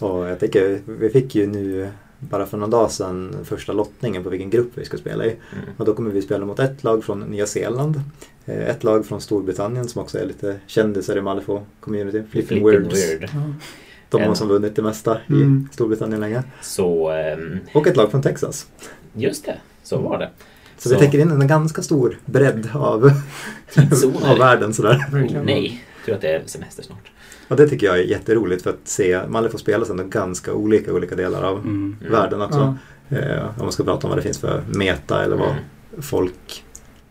[0.00, 4.30] Och jag tycker vi fick ju nu bara för någon dag sedan första lottningen på
[4.30, 5.28] vilken grupp vi ska spela i.
[5.28, 5.64] Mm.
[5.76, 8.00] Och då kommer vi spela mot ett lag från Nya Zeeland.
[8.46, 12.22] eh, Ett lag från Storbritannien som också är lite kändisar i Malifaux community.
[12.30, 12.88] Flipping Flipping.
[12.88, 13.22] Weird.
[13.22, 13.28] Ja.
[14.08, 15.68] De har som vunnit det mesta Mm.
[15.70, 16.42] i Storbritannien länge.
[16.62, 18.66] Så ehm, Och ett lag från Texas.
[19.12, 20.30] just det, så var det.
[20.78, 23.10] Så, vi Så- täcker in en ganska stor bredd av,
[24.24, 25.04] av världen sådär.
[25.12, 27.10] Oh, nej, jag tror att det är semester snart.
[27.48, 31.14] Och det tycker jag är jätteroligt för att se Malifaux spelas ändå ganska olika olika
[31.14, 31.96] delar av Mm.
[32.00, 32.12] Mm.
[32.12, 32.76] världen också.
[33.08, 33.16] Ja.
[33.18, 36.02] Eh, om man ska prata om vad det finns för meta eller vad Mm.
[36.02, 36.64] folk,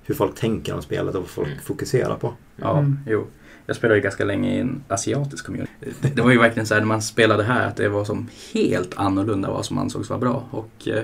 [0.04, 1.60] hur folk tänker om spelet och vad folk Mm.
[1.64, 2.34] fokuserar på.
[2.56, 3.00] Ja, Mm.
[3.08, 3.28] jo.
[3.66, 5.72] Jag spelade ju ganska länge i en asiatisk community.
[6.02, 8.28] Det, det var ju verkligen så här när man spelade här att det var som
[8.54, 10.48] helt annorlunda vad som ansågs vara bra.
[10.52, 11.04] Och eh,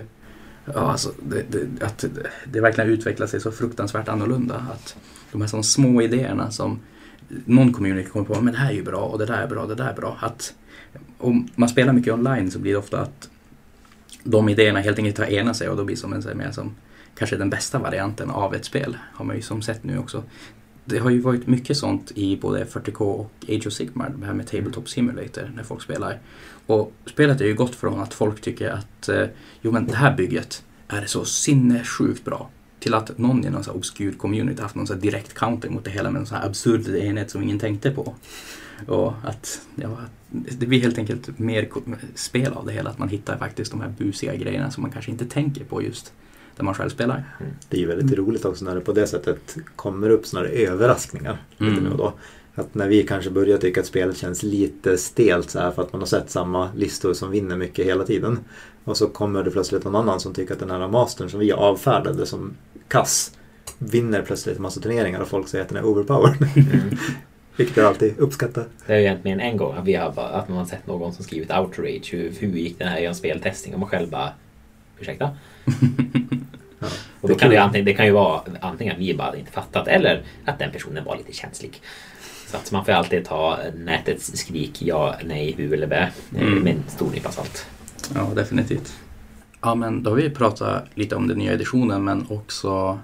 [0.66, 2.06] ja, alltså, det, det, att
[2.46, 4.66] det, verkligen utvecklar sig så fruktansvärt annorlunda.
[4.74, 4.96] Att
[5.32, 6.80] de här små idéerna som
[7.46, 9.66] någon community kommer på, men det här är ju bra och det där är bra,
[9.66, 10.18] det där är bra.
[10.22, 10.54] Att
[11.18, 13.30] om man spelar mycket online så blir det ofta att
[14.24, 16.76] de idéerna helt enkelt har enat sig och då blir som en mer som
[17.16, 18.98] kanske den bästa varianten av ett spel.
[19.14, 20.24] Har man ju som sett nu också.
[20.86, 24.34] Det har ju varit mycket sånt i både 40K och Age of Sigmar, det här
[24.34, 26.20] med Tabletop Simulator, när folk spelar.
[26.66, 29.26] Och spelet är ju gått från att folk tycker att eh,
[29.62, 32.50] jo men det här bygget är så sinnessjukt bra
[32.82, 35.70] till att någon i någon så här obskur community haft någon så här direkt counter
[35.70, 38.16] mot det hela med en sån här absurd enhet som ingen tänkte på.
[38.88, 39.98] Och att ja,
[40.30, 41.70] det blir helt enkelt mer
[42.16, 45.12] spel av det hela, att man hittar faktiskt de här busiga grejerna som man kanske
[45.12, 46.14] inte tänker på just
[46.56, 47.24] där man själv spelar.
[47.70, 48.26] Det är ju väldigt Mm.
[48.26, 51.42] roligt också när det på det sättet kommer upp sådana här överraskningar.
[51.58, 51.84] Lite Mm.
[51.84, 52.14] nu och då.
[52.56, 55.94] Att när vi kanske börjar tycka att spelet känns lite stelt så här för att
[55.94, 58.40] man har sett samma listor som vinner mycket hela tiden.
[58.84, 61.52] Och så kommer det plötsligt någon annan som tycker att den här mastern som vi
[61.52, 62.54] avfärdade som
[62.88, 63.38] kass
[63.78, 66.38] vinner plötsligt en massa turneringar och folk säger att den är overpowered.
[66.56, 66.98] Mm.
[67.56, 68.66] Vilket jag alltid uppskattar.
[68.88, 71.14] Det har ju än en gång att, vi har, bara- att man har sett någon
[71.14, 72.10] som skrivit outrage.
[72.14, 73.74] Hur, hur gick den här i en speltestning?
[73.74, 74.30] Och man själv bara
[75.00, 75.30] Ursäkta?
[76.84, 76.88] Ja.
[77.22, 79.14] Och då Det kan det, ju kan- antingen, det kan ju vara antingen att vi
[79.14, 81.82] bara inte fattat eller att den personen var lite känslig.
[82.52, 86.60] Så att man får alltid ta nätets skrik ja, nej, hu eller bä Mm.
[86.64, 87.66] med en stor nypa salt.
[88.16, 88.94] Ja, definitivt.
[89.62, 93.00] Ja, men då har vi pratat lite om den nya editionen men också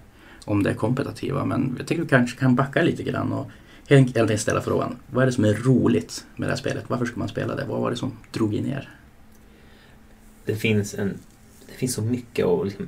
[0.45, 1.45] om det kompetitiva.
[1.45, 3.47] Men jag tycker vi kanske kan backa lite grann och
[3.89, 4.95] helt enkelt ställa frågan.
[5.11, 6.83] Vad är det som är roligt med det här spelet?
[6.87, 7.65] Varför ska man spela det?
[7.65, 8.89] Vad var det som drog in er?
[10.45, 11.17] Det finns, en,
[11.67, 12.87] det finns så mycket att liksom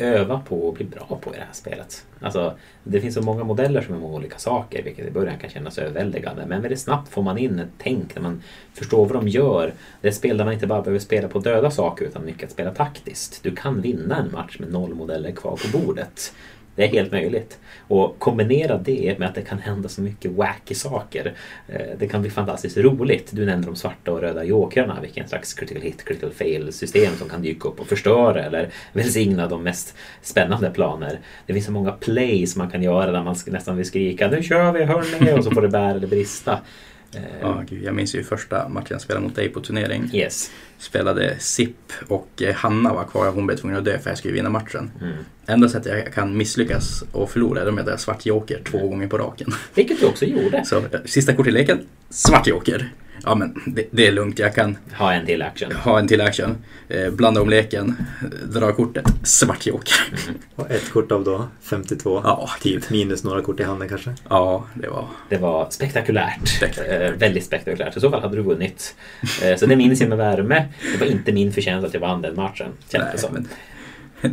[0.00, 2.06] öva på och bli bra på i det här spelet.
[2.20, 5.50] Alltså, det finns så många modeller som är många olika saker, vilket i början kan
[5.50, 6.46] kännas överväldigande.
[6.46, 8.42] Men väldigt snabbt får man in ett tänk när man
[8.74, 9.74] förstår vad de gör.
[10.00, 12.44] Det är ett spel där man inte bara behöver spela på döda saker utan mycket
[12.44, 13.42] att spela taktiskt.
[13.42, 16.32] Du kan vinna en match med noll modeller kvar på bordet.
[16.80, 17.58] Det är helt möjligt.
[17.88, 21.32] Och kombinera det med att det kan hända så mycket wacky saker.
[21.68, 23.28] Eh, Det kan bli fantastiskt roligt.
[23.30, 24.98] Du nämnde de svarta och röda jokrarna.
[25.00, 29.46] Vilken slags critical hit, critical fail system som kan dyka upp och förstöra eller välsigna
[29.46, 31.18] de mest spännande planer.
[31.46, 34.72] Det finns så många plays man kan göra där man nästan vill skrika nu kör
[34.72, 36.58] vi hörni och så får det bära eller brista.
[37.40, 40.10] Ja, gud, jag minns ju första matchen jag spelade mot dig på turnering.
[40.12, 40.50] Yes.
[40.80, 43.30] Spelade SIP och eh, Hanna var kvar.
[43.30, 44.90] Hon blev tvungen att dö för jag skulle vinna matchen.
[45.00, 45.14] Mm.
[45.46, 49.06] Enda sättet jag kan misslyckas och förlora är om jag drar svart joker två gånger
[49.06, 49.52] på raken.
[49.74, 50.64] Vilket du också gjorde.
[50.64, 52.92] Så eh, sista kortet i leken, svart joker.
[53.24, 55.72] Ja men det, det är lugnt, jag kan Ha en till action.
[55.72, 56.56] ha en till action.
[56.88, 57.94] Eh, blanda om leken,
[58.52, 59.94] dra kortet, svart joker.
[60.54, 62.20] Och ett kort av då 52.
[62.24, 64.14] Ja, Typ minus några kort i handen kanske.
[64.28, 65.04] Ja, det var...
[65.28, 66.48] Det var spektakulärt.
[66.48, 67.12] Spektakulärt.
[67.12, 67.96] Eh, väldigt spektakulärt.
[67.96, 68.94] I så fall hade du vunnit.
[69.42, 70.68] Eh, så det minns jag med värme.
[70.92, 72.68] Det var inte min förtjänst att jag vann den matchen.
[72.92, 73.34] Känns det som.
[73.34, 73.48] men,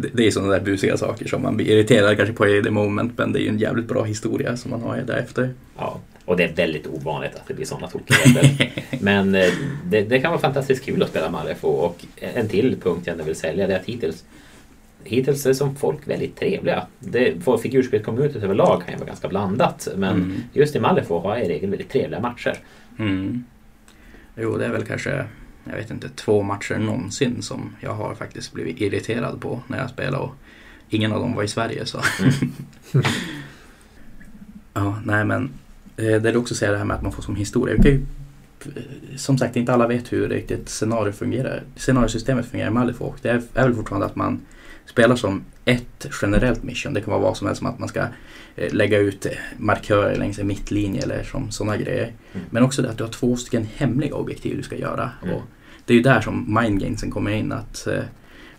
[0.02, 2.72] det, det är sådana där busiga saker som man blir irriterad kanske på i the
[2.72, 5.54] moment men det är ju en jävligt bra historia som man har därefter.
[5.78, 8.72] Ja, och det är väldigt ovanligt att det blir sådana tokigheter.
[9.04, 9.54] Men eh,
[9.86, 11.64] det, det kan vara fantastiskt kul att spela Malifaux.
[11.84, 14.26] Och en till punkt jag ändå vill sälja det är att hittills
[15.04, 16.88] Hittills är som folk väldigt trevliga.
[17.00, 19.88] Det, för figurspelscommunityt överlag kan ju vara ganska blandat.
[19.96, 20.44] Men Mm.
[20.54, 22.58] just i Malifaux har jag i regel väldigt trevliga matcher.
[23.00, 23.44] Mm.
[24.36, 25.26] Jo, det är väl kanske,
[25.64, 29.90] jag vet inte, två matcher någonsin som jag har faktiskt blivit irriterad på när jag
[29.90, 30.32] spelar och
[30.90, 32.02] ingen av dem var i Sverige så.
[34.74, 35.50] ja, nej men
[35.98, 37.76] eh, det är också säga det här med att man får som historia.
[37.78, 38.06] Vi kan ju,
[38.76, 41.64] eh, som sagt, inte alla vet hur riktigt scenario fungerar.
[41.76, 43.22] Scenariosystemet fungerar i Malifaux.
[43.22, 44.42] Det är, är väl fortfarande att man
[44.86, 46.94] spelar som ett generellt mission.
[46.94, 48.06] Det kan vara vad som helst som att man ska
[48.56, 52.14] eh, lägga ut markörer längs en mittlinje eller som sådana grejer.
[52.34, 52.46] Mm.
[52.50, 55.12] Men också det att du har två stycken hemliga objektiv du ska göra.
[55.24, 55.36] Mm.
[55.36, 55.42] Och
[55.86, 57.52] det är ju där som mindgamesen kommer in.
[57.52, 57.88] att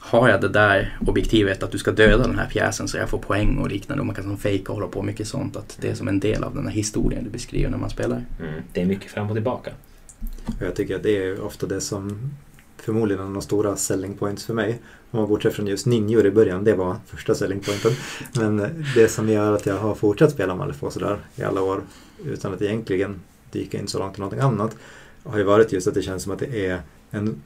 [0.09, 3.19] Har jag det där objektivet att du ska döda den här pjäsen så jag får
[3.19, 5.57] poäng och liknande och man kan som fejka och hålla på mycket sånt.
[5.57, 8.25] Att det är som en del av den här historien du beskriver när man spelar.
[8.41, 8.63] Mm.
[8.73, 9.71] Det är mycket fram och tillbaka.
[10.47, 12.31] Och jag tycker att det är ofta det som
[12.77, 14.79] förmodligen en av de stora selling points för mig.
[15.11, 17.93] Om man bortser från just ninjor i början, det var första selling pointen.
[18.35, 21.83] Men det som gör att jag har fortsatt spela Malifaux sådär i alla år
[22.25, 23.21] utan att egentligen
[23.53, 24.77] dyka in så långt i någonting annat
[25.25, 27.43] har ju varit just att det känns som att det är en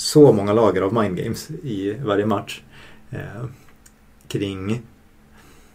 [0.00, 2.60] så många lager av mindgames i varje match
[3.10, 3.44] eh,
[4.28, 4.82] kring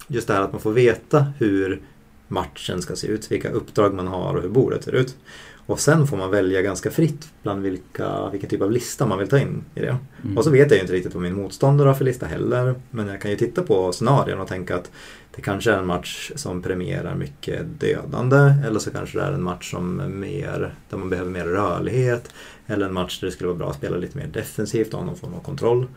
[0.07, 1.81] just det här att man får veta hur
[2.27, 5.17] matchen ska se ut, vilka uppdrag man har och hur bordet ser ut.
[5.65, 9.27] Och sen får man välja ganska fritt bland vilka, vilken typ av lista man vill
[9.27, 9.97] ta in i det.
[10.23, 10.37] Mm.
[10.37, 12.75] Och så vet jag ju inte riktigt vad min motståndare har för lista heller.
[12.91, 14.91] Men jag kan ju titta på scenarion och tänka att
[15.35, 18.53] det kanske är en match som premierar mycket dödande.
[18.65, 22.33] Eller så kanske det är en match som mer, där man behöver mer rörlighet.
[22.67, 25.05] Eller en match där det skulle vara bra att spela lite mer defensivt och ha
[25.05, 25.87] någon form av kontroll.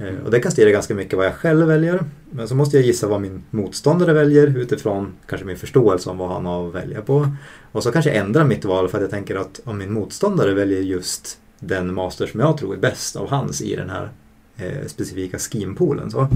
[0.00, 2.04] Eh, Och det kan styra ganska mycket vad jag själv väljer.
[2.30, 6.28] Men så måste jag gissa vad min motståndare väljer utifrån kanske min förståelse om vad
[6.30, 7.28] han har att välja på.
[7.72, 10.54] Och så kanske jag ändrar mitt val för att jag tänker att om min motståndare
[10.54, 14.08] väljer just den master som jag tror är bäst av hans i den här
[14.56, 16.28] eh, specifika schemepoolen så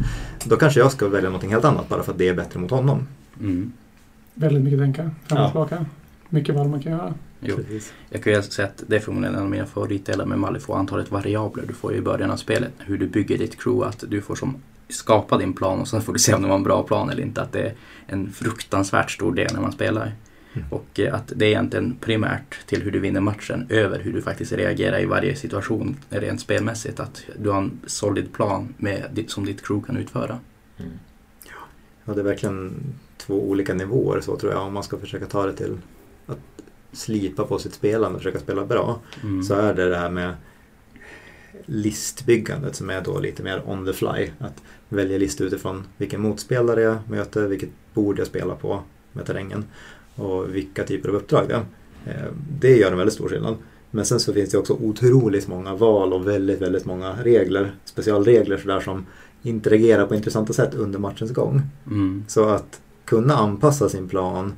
[0.44, 2.70] då kanske jag ska välja något helt annat bara för att det är bättre mot
[2.70, 3.06] honom.
[3.40, 3.72] Mm.
[4.34, 5.48] Väldigt mycket tänka fram och Ja.
[5.48, 5.86] tillbaka.
[6.28, 7.14] Mycket val man kan göra.
[7.44, 7.58] Jo.
[8.10, 11.10] Jag kan ju säga att det är förmodligen en av mina favoritdelar med Malifaux, antalet
[11.10, 12.72] variabler du får i början av spelet.
[12.78, 14.56] Hur du bygger ditt crew, att du får som
[14.88, 17.22] skapa din plan och sen får du se om det var en bra plan eller
[17.22, 17.42] inte.
[17.42, 17.74] Att det är
[18.06, 20.12] en fruktansvärt stor del när man spelar.
[20.54, 20.66] Mm.
[20.70, 24.22] Och eh, att det är egentligen primärt till hur du vinner matchen över hur du
[24.22, 27.00] faktiskt reagerar i varje situation rent spelmässigt.
[27.00, 30.38] Att du har en solid plan med, som ditt crew kan utföra.
[30.78, 30.92] Mm.
[32.04, 32.74] Ja, det är verkligen
[33.16, 35.78] två olika nivåer så tror jag om man ska försöka ta det till
[36.26, 36.38] att
[36.96, 39.00] slipa på sitt spelande och försöka spela bra.
[39.22, 39.42] Mm.
[39.42, 40.34] Så är det det här med
[41.66, 44.30] listbyggandet som är då lite mer on the fly.
[44.38, 49.64] Att välja lista utifrån vilken motspelare jag möter, vilket bord jag spelar på med terrängen
[50.14, 51.64] och vilka typer av uppdrag det är.
[52.06, 53.56] Eh, Det gör en väldigt stor skillnad.
[53.90, 58.56] Men sen så finns det också otroligt många val och väldigt, väldigt många regler, specialregler
[58.58, 59.06] sådär som
[59.42, 61.62] interagerar på intressanta sätt under matchens gång.
[61.86, 62.24] Mm.
[62.28, 64.52] Så att kunna anpassa sin plan,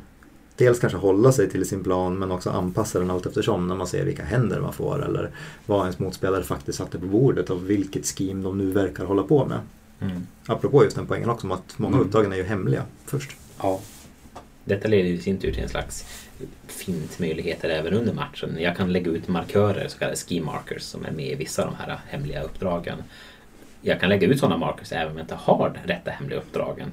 [0.56, 3.86] dels kanske hålla sig till sin plan men också anpassa den allt eftersom när man
[3.86, 5.30] ser vilka händer man får eller
[5.66, 9.44] vad ens motspelare faktiskt satte på bordet och vilket scheme de nu verkar hålla på
[9.46, 9.58] med.
[10.00, 10.26] Mm.
[10.46, 12.06] Apropå just den poängen också om att många Mm.
[12.06, 13.36] uppdragen är ju hemliga först.
[13.62, 13.80] Ja.
[14.64, 16.04] Detta leder ju i sin tur till en slags
[16.66, 18.56] fintmöjligheter även under matchen.
[18.58, 21.70] Jag kan lägga ut markörer, så kallade ski markers, som är med i vissa av
[21.70, 22.98] de här hemliga uppdragen.
[23.86, 26.92] Jag kan lägga ut sådana markers även om jag inte har de rätta hemliga uppdragen.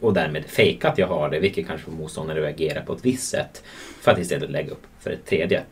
[0.00, 3.04] Och därmed fejka att jag har det, vilket kanske får motståndare att reagera på ett
[3.04, 3.62] visst sätt.
[4.00, 5.62] För att istället lägga upp för ett tredje.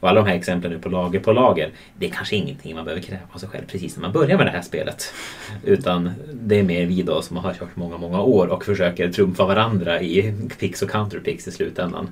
[0.00, 3.02] Och alla de här exemplen på lager på lager, det är kanske ingenting man behöver
[3.02, 5.14] kräva av sig själv precis när man börjar med det här spelet.
[5.64, 9.44] Utan det är mer vi då som har kört många, många år och försöker trumfa
[9.44, 12.08] varandra i pix och counterpix i slutändan.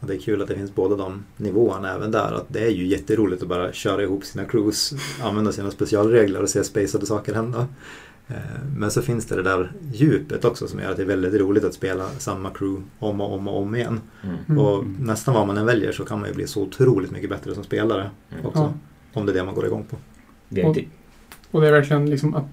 [0.00, 2.32] Och det är kul att det finns båda de nivåerna även där.
[2.32, 6.48] Att det är ju jätteroligt att bara köra ihop sina crews, använda sina specialregler och
[6.48, 7.66] se spacade saker hända.
[8.28, 8.36] Eh,
[8.76, 11.64] Men så finns det det där djupet också som gör att det är väldigt roligt
[11.64, 14.00] att spela samma crew om och om och om igen.
[14.24, 14.36] Mm.
[14.48, 14.58] Mm.
[14.64, 17.54] Och nästan vad man än väljer så kan man ju bli så otroligt mycket bättre
[17.54, 18.46] som spelare Mm.
[18.46, 18.60] också.
[18.62, 18.72] Ja.
[19.20, 19.96] Om det är det man går igång på.
[20.68, 20.84] Inte,
[21.50, 22.44] Och det är verkligen liksom att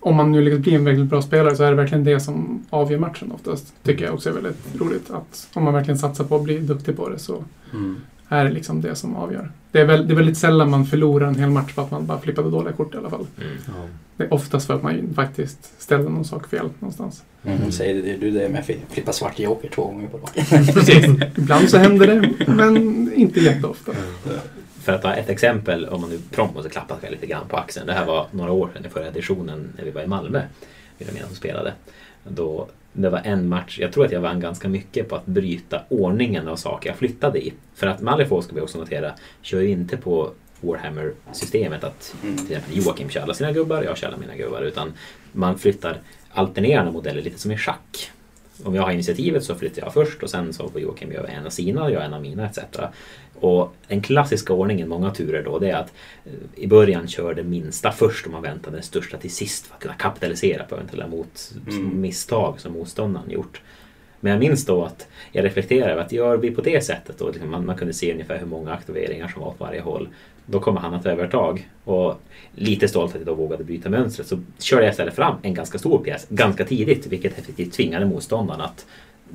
[0.00, 2.62] om man nu lyckas bli en väldigt bra spelare så är det verkligen det som
[2.70, 3.72] avgör matchen oftast.
[3.82, 5.10] Tycker jag också är väldigt roligt.
[5.10, 7.96] Att om man verkligen satsar på att bli duktig på det så Mm.
[8.28, 9.50] är det liksom det som avgör.
[9.72, 12.06] Det är, väl, det är väldigt sällan man förlorar en hel match för att man
[12.06, 13.26] bara flippade dåliga kort i alla fall.
[13.38, 13.88] mm.
[14.16, 17.22] Det är oftast för att man faktiskt ställde någon sak fel någonstans.
[17.44, 17.72] Mm.
[17.72, 20.44] Säger det, du det med att flippa svart joker två gånger på raken?
[20.74, 21.06] Precis.
[21.38, 23.92] Ibland så händer det, men inte jätteofta.
[24.80, 27.56] För att ta ett exempel, om man nu prompt måste klappa själv lite grann på
[27.56, 27.86] axeln.
[27.86, 30.42] Det här var några år sedan i förra editionen när vi var i Malmö.
[30.98, 31.72] Vilhelmina som spelade.
[32.28, 35.82] Då det var en match, jag tror att jag vann ganska mycket på att bryta
[35.88, 37.52] ordningen av saker jag flyttade i.
[37.74, 39.12] För att Malifaux ska vi också notera,
[39.42, 42.36] kör ju inte på Warhammer-systemet att Mm.
[42.36, 44.62] till exempel Joakim kör alla sina gubbar, jag kör alla mina gubbar.
[44.62, 44.92] Utan
[45.32, 45.98] man flyttar
[46.32, 48.10] alternerande modeller lite som i schack.
[48.64, 51.46] Om jag har initiativet så flyttar jag först och sen så får Joakim göra en
[51.46, 52.58] av sina och jag en av mina etc.
[53.40, 55.92] Och den klassiska ordningen, många turer då, det är att
[56.24, 59.74] eh, i början kör det minsta först och man väntar den största till sist för
[59.74, 62.00] att kunna kapitalisera på eventuella mot Mm.
[62.00, 63.60] misstag som motståndaren gjort.
[64.20, 67.28] Men jag minns då att jag reflekterade över att gör vi på det sättet då,
[67.30, 70.08] liksom man, man kunde se ungefär hur många aktiveringar som var åt varje håll.
[70.46, 71.68] Då kommer han att ta övertag.
[71.84, 72.20] Och
[72.54, 75.78] lite stolt att jag då vågade bryta mönstret så körde jag istället fram en ganska
[75.78, 78.86] stor pjäs ganska tidigt vilket effektivt tvingade motståndaren att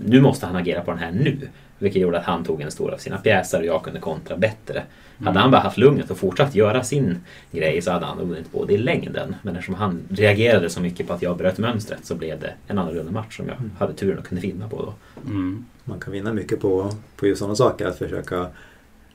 [0.06, 1.38] nu måste han agera på den här nu.
[1.80, 4.84] Vilket gjorde att han tog en stor av sina pjäser och jag kunde kontra bättre.
[5.18, 7.18] Hade han bara haft lugnet och fortsatt göra sin
[7.52, 9.36] grej så hade han vunnit både i längden.
[9.42, 12.78] Men eftersom han reagerade så mycket på att jag bröt mönstret så blev det en
[12.78, 14.94] annorlunda match som jag hade turen att kunna vinna på då.
[15.30, 15.66] Mm.
[15.84, 17.86] Man kan vinna mycket på, på just sådana saker.
[17.88, 18.48] Att försöka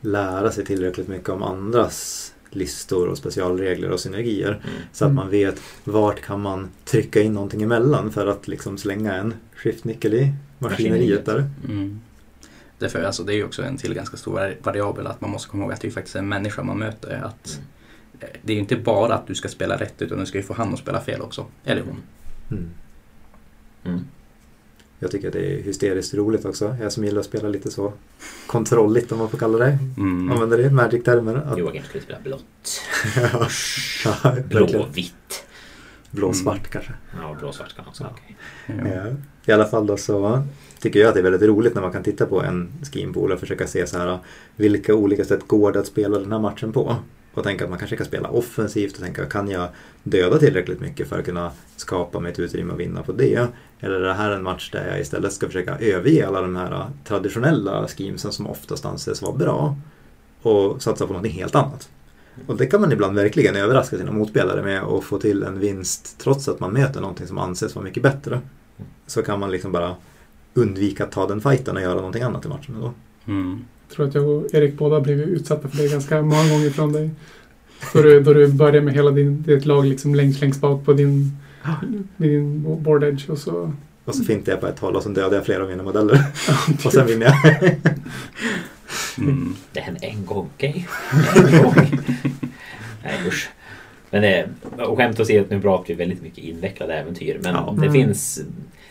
[0.00, 4.48] lära sig tillräckligt mycket om andras listor och specialregler och synergier.
[4.48, 4.60] Mm.
[4.92, 5.16] Så att Mm.
[5.16, 10.14] man vet vart kan man trycka in någonting emellan för att liksom slänga en skiftnyckel
[10.14, 11.44] i maskineriet där.
[11.68, 12.00] Mm.
[12.80, 15.48] Därför, alltså, det är ju också en till ganska stor vari- variabel att man måste
[15.48, 17.22] komma ihåg att det är faktiskt en människa man möter.
[17.24, 17.66] Att Mm.
[18.20, 20.44] eh, Det är ju inte bara att du ska spela rätt utan du ska ju
[20.44, 21.46] få han att spela fel också.
[21.64, 21.96] Eller hon.
[22.50, 22.70] Mm.
[23.84, 24.00] Mm.
[24.98, 26.76] Jag tycker att det är hysteriskt roligt också.
[26.80, 27.92] Jag som gillar att spela lite så
[28.46, 29.78] kontrolligt om man får kalla det.
[29.96, 30.30] Mm.
[30.30, 31.34] Använder det i Magic-termer.
[31.34, 32.80] Att- Joakim skulle spela blått.
[34.04, 34.36] ja.
[34.48, 35.44] Blåvitt.
[36.10, 36.92] Blå-svart kanske.
[37.20, 38.36] Ja, blåsvart kan också vara okej.
[38.66, 38.74] Ja.
[38.94, 39.16] Ja.
[39.46, 40.42] I alla fall då så
[40.80, 43.40] tycker jag att det är väldigt roligt när man kan titta på en skinpool och
[43.40, 44.18] försöka se så här
[44.56, 46.96] vilka olika sätt går det att spela den här matchen på.
[47.34, 49.68] Och tänka att man kanske kan spela offensivt och tänka kan jag
[50.02, 53.48] döda tillräckligt mycket för att kunna skapa mig ett utrymme och vinna på det?
[53.80, 56.86] Eller är det här en match där jag istället ska försöka överge alla de här
[57.04, 59.76] traditionella schemesen som oftast anses vara bra
[60.42, 61.88] och satsa på något helt annat?
[62.46, 66.18] Och det kan man ibland verkligen överraska sina motspelare med och få till en vinst
[66.18, 68.40] trots att man möter någonting som anses vara mycket bättre.
[69.06, 69.96] Så kan man liksom bara
[70.54, 72.92] undvika att ta den fighten och göra någonting annat i matchen då.
[73.32, 73.60] Mm.
[73.88, 76.70] Jag tror att jag och Erik båda har blivit utsatta för det ganska många gånger
[76.70, 77.10] från dig.
[77.92, 80.92] Då du, då du börjar med hela din, ditt lag liksom längst, längst bak på
[80.92, 81.36] din,
[82.16, 83.72] din board edge och så...
[84.04, 86.26] Och så fintar jag på ett håll och så dödar jag flera av mina modeller.
[86.84, 87.74] och sen vinner jag.
[89.18, 89.54] Mm.
[89.72, 90.86] Det hände en gång, okej?
[91.36, 91.74] En gång.
[93.04, 93.50] Nej usch.
[94.10, 94.48] Men det,
[94.84, 97.38] och skämt åsido, nu pratar vi väldigt mycket invecklade äventyr.
[97.42, 97.74] Men Ja.
[97.78, 97.92] det, Mm.
[97.92, 98.40] finns,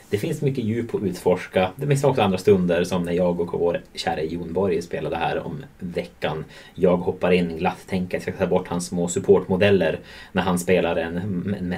[0.09, 1.69] det finns mycket djup att utforska.
[1.75, 5.39] Det finns också andra stunder som när jag och vår kära Jon Borg spelade här
[5.45, 6.45] om veckan.
[6.75, 9.99] Jag hoppar in glatt, tänker att jag ska ta bort hans små supportmodeller
[10.31, 11.17] när han spelar en,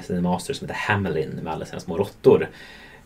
[0.09, 2.49] en Master som heter Hamelin med alla sina små råttor.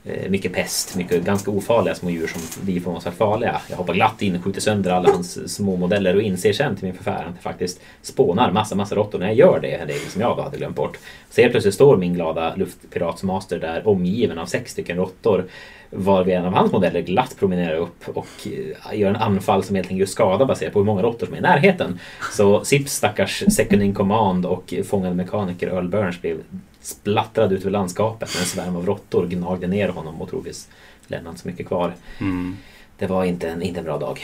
[0.08, 3.62] Eh, mycket pest, mycket ganska ofarliga små djur som blir förvånansvärt farliga.
[3.70, 6.86] Jag hoppar glatt in, skjuter sönder alla hans eh, små modeller och inser sen till
[6.86, 9.72] min förfäran att det faktiskt spånar massa, massa råttor när jag gör det.
[9.72, 10.98] En regel som jag hade glömt bort.
[11.30, 15.46] Så helt plötsligt står min glada luftpiratsmaster där omgiven av sex stycken råttor.
[15.90, 19.92] Varvid en av hans modeller glatt promenerar upp och eh, gör en anfall som helt
[19.92, 22.00] enkelt skadar skada baserat på hur många råttor som är i närheten.
[22.32, 26.38] Så Sips stackars second in command och fångade mekaniker Earl Burns blev
[26.86, 30.70] splattrad ut över landskapet när en svärm av råttor gnagde ner honom och troligtvis
[31.08, 31.94] lämnade inte så mycket kvar.
[32.22, 32.56] Mm.
[32.98, 34.20] Det var inte en, inte en bra dag.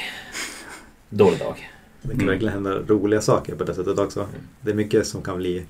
[1.09, 1.69] Dålig dag.
[2.01, 2.27] Det kan Mm.
[2.27, 4.27] verkligen hända roliga saker på det sättet också.
[4.61, 5.65] Det är mycket som kan bli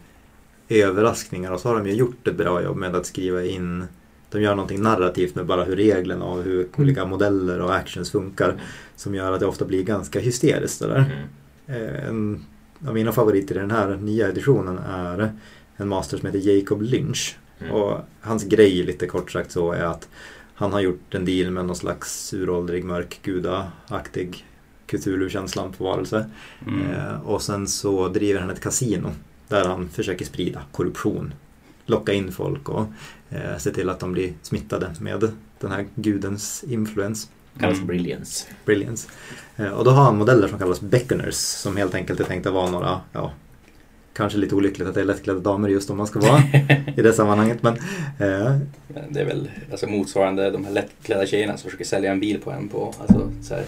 [0.69, 3.85] överraskningar och så har de ju gjort ett bra jobb med att skriva in
[4.29, 8.61] de gör någonting narrativt med bara hur reglerna och hur olika modeller och actions funkar
[8.95, 10.79] som gör att det ofta blir ganska hysteriskt.
[10.81, 11.27] Det där.
[11.67, 11.85] Mm.
[11.85, 12.45] Eh, En
[12.87, 15.31] av mina favoriter i den här nya editionen är
[15.81, 17.37] en master som heter Jacob Lynch.
[17.59, 17.73] Mm.
[17.73, 20.07] Och hans grej lite kort sagt så är att
[20.53, 24.45] han har gjort en deal med någon slags uråldrig mörk gudaaktig
[24.85, 26.25] Cthulhu-känslan på varelse.
[26.67, 26.91] Mm.
[26.91, 29.11] Eh, och sen så driver han ett kasino
[29.47, 31.33] där han försöker sprida korruption.
[31.85, 32.85] Locka in folk och
[33.29, 37.29] eh, se till att de blir smittade med den här gudens influens.
[37.59, 37.87] Kallas Mm.
[37.87, 38.47] Brilliance.
[38.65, 39.09] Brilliance.
[39.55, 42.71] Eh, Och då har han modeller som kallas beckoners som helt enkelt är tänkta vara
[42.71, 43.31] några, ja,
[44.13, 46.43] kanske lite olyckligt att det är lättklädda damer just om man ska vara
[46.97, 47.63] i det sammanhanget.
[47.63, 47.73] Men
[48.19, 48.57] eh,
[49.09, 52.51] Det är väl alltså, motsvarande de här lättklädda tjejerna som försöker sälja en bil på
[52.51, 53.63] en på alltså, så här,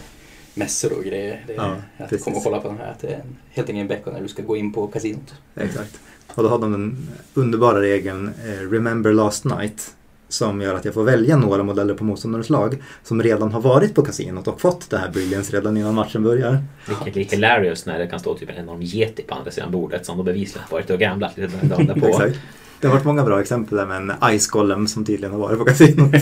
[0.54, 1.44] mässor och grejer.
[1.48, 2.24] Det Ja, att precis.
[2.24, 2.92] komma och kolla på den här.
[2.92, 5.34] Att det är helt enkelt en vecka när du ska gå in på kasinot.
[5.56, 6.00] exakt.
[6.36, 9.96] Och då har de den underbara regeln eh, Remember Last Night
[10.34, 13.96] som gör att jag får välja några modeller på motståndarens lag som redan har varit
[13.96, 16.64] på kasinot och fått det här Brilliance redan innan matchen börjar.
[17.06, 20.06] Vilket är hilarious när det kan stå typ en enorm yeti på andra sidan bordet
[20.06, 22.22] som då bevisligen har varit och gamblat lite dagen därpå.
[22.80, 25.60] Det har varit många bra exempel där med en Ice Golem som tydligen har varit
[25.60, 26.16] på kasinot.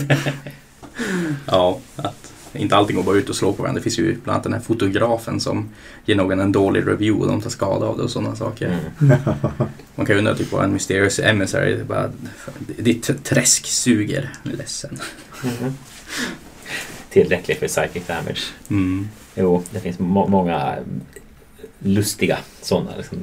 [1.46, 3.78] Ja, att inte allting går bara ut och slå på varandra.
[3.78, 5.68] Det finns ju bland annat den här fotografen som
[6.04, 8.78] ger någon en dålig review och de tar skada av det och sådana saker.
[9.00, 9.16] Mm.
[9.94, 12.10] Man kan ju undra typ vad en Mysterious Emissary, det är bara,
[12.78, 14.32] ditt träsk suger.
[14.42, 14.98] Jag är ledsen.
[15.44, 15.74] Mhm.
[17.10, 18.40] Tillräckligt för psychic damage.
[18.70, 19.08] Mm.
[19.34, 20.76] Jo, det finns må- många
[21.82, 23.18] lustiga sådana liksom,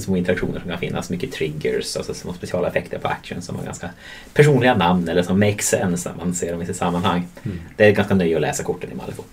[0.00, 1.10] små interaktioner som kan finnas.
[1.10, 3.90] Mycket triggers, alltså små speciala effekter på action som har ganska
[4.34, 7.28] personliga namn eller som make sense när man ser dem i sitt sammanhang.
[7.42, 7.58] Mm.
[7.76, 9.28] Det är ganska nöje att läsa korten i Malifaux.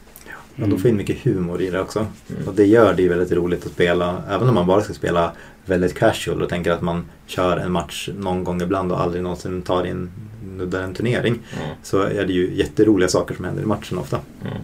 [0.61, 1.99] Och de får in mycket humor i det också.
[1.99, 2.47] Mm.
[2.47, 4.23] Och det gör det ju väldigt roligt att spela.
[4.29, 5.31] Även om man bara ska spela
[5.65, 9.61] väldigt casual och tänker att man kör en match någon gång ibland och aldrig någonsin
[9.61, 10.11] tar in
[10.57, 11.39] nuddar en turnering.
[11.57, 11.75] Mm.
[11.83, 14.19] Så är det ju jätteroliga saker som händer i matchen ofta.
[14.41, 14.57] Mm.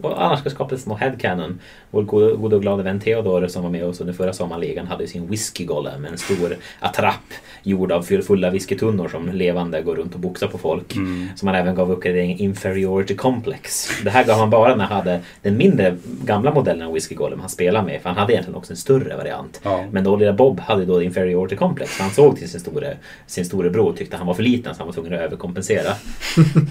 [0.00, 1.60] Och annars ska skapa små headcanon.
[1.90, 5.30] Vår gode, och glada vän Theodor som var med oss under förra sommarligan hade sin
[5.30, 6.04] whisky golem.
[6.04, 10.96] En stor attrapp gjord av fulla whiskytunnor som levande går runt och boxar på folk.
[10.96, 11.28] Mm.
[11.36, 13.90] Som han även gav uppgradering inferiority complex.
[14.04, 17.40] Det här gav han bara när han hade den mindre gamla modellen av whisky golem
[17.40, 18.02] han spelade med.
[18.02, 19.60] För han hade egentligen också en större variant.
[19.62, 19.84] Ja.
[19.90, 21.98] Men då lilla Bob hade då inferiority complex.
[21.98, 24.86] Han såg till sin store, sin storebror och tyckte han var för liten så han
[24.86, 25.92] var tvungen att överkompensera.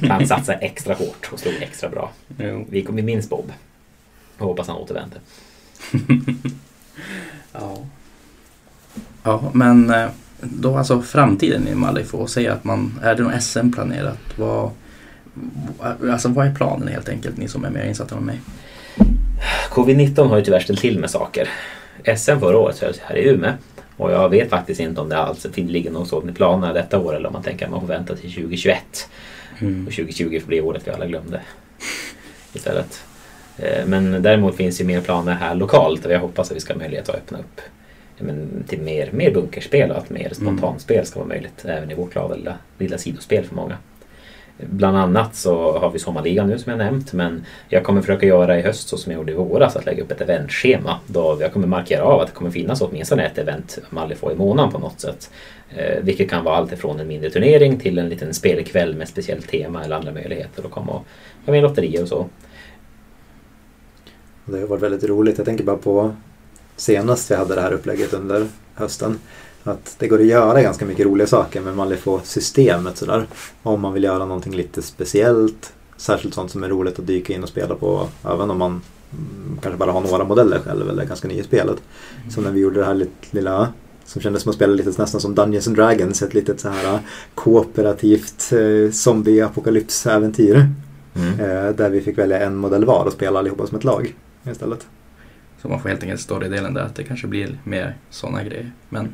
[0.09, 2.11] han satsade extra hårt och slog extra bra.
[2.37, 2.65] Jo.
[2.69, 3.51] Vi, vi minns Bob.
[4.37, 5.19] Och hoppas han återvänder.
[7.55, 7.77] Ja.
[9.23, 10.09] Ja, men eh,
[10.41, 14.19] då alltså framtiden i Malifaux, säg att man, är det något SM planerat?
[14.35, 14.71] Vad,
[16.11, 18.41] alltså vad är planen helt enkelt, ni som är mer insatta än mig?
[19.69, 21.49] Covid-19 har ju tyvärr ställt till med saker.
[22.17, 23.53] SM förra året hölls här i Umeå.
[23.97, 27.15] Och jag vet faktiskt inte om det alls ligger något sådant i planerna detta år
[27.15, 29.09] eller om man tänker att man får vänta till 2021.
[29.59, 29.87] Mm.
[29.87, 31.41] Och 2020 får bli året vi alla glömde.
[32.53, 33.03] Istället.
[33.57, 36.73] Eh, Men däremot finns ju mer planer här lokalt och jag hoppas att vi ska
[36.73, 37.61] ha möjlighet att öppna upp
[38.17, 42.15] men, till mer, mer bunkerspel och att mer spontanspel ska vara möjligt även i vårt
[42.15, 43.77] lilla, lilla sidospel för många.
[44.57, 48.59] Bland annat så har vi sommarligan nu som jag nämnt men jag kommer försöka göra
[48.59, 51.53] i höst så som jag gjorde i våras att lägga upp ett eventschema då jag
[51.53, 54.99] kommer markera av att det kommer finnas åtminstone ett event Malifaux i månaden på något
[54.99, 55.29] sätt.
[55.75, 59.47] Eh, vilket kan vara allt ifrån en mindre turnering till en liten spelkväll med speciellt
[59.47, 61.05] tema eller andra möjligheter att komma och
[61.45, 62.25] ha med lotterier och så.
[64.45, 65.37] Det har varit väldigt roligt.
[65.37, 66.15] Jag tänker bara på
[66.75, 69.19] senast vi hade det här upplägget under hösten.
[69.63, 73.27] Att det går att göra ganska mycket roliga saker med Malifaux-systemet sådär.
[73.63, 75.73] Om man vill göra någonting lite speciellt.
[75.97, 78.07] Särskilt sånt som är roligt att dyka in och spela på.
[78.25, 81.43] Även om man mm, kanske bara har några modeller själv eller är ganska ny i
[81.43, 81.77] spelet.
[82.29, 83.73] Som när vi gjorde det här lilla
[84.05, 86.21] som kändes som att spela lite nästan som Dungeons and Dragons.
[86.21, 86.99] Ett litet så här
[87.35, 90.67] kooperativt eh, zombie-apokalypsäventyr.
[91.15, 91.39] Mm.
[91.39, 94.15] Eh, där vi fick välja en modell var och spela allihopa som ett lag
[94.51, 94.87] istället.
[95.61, 98.71] Så man får helt enkelt storydelen där, att det kanske blir mer sådana grejer.
[98.89, 99.13] Men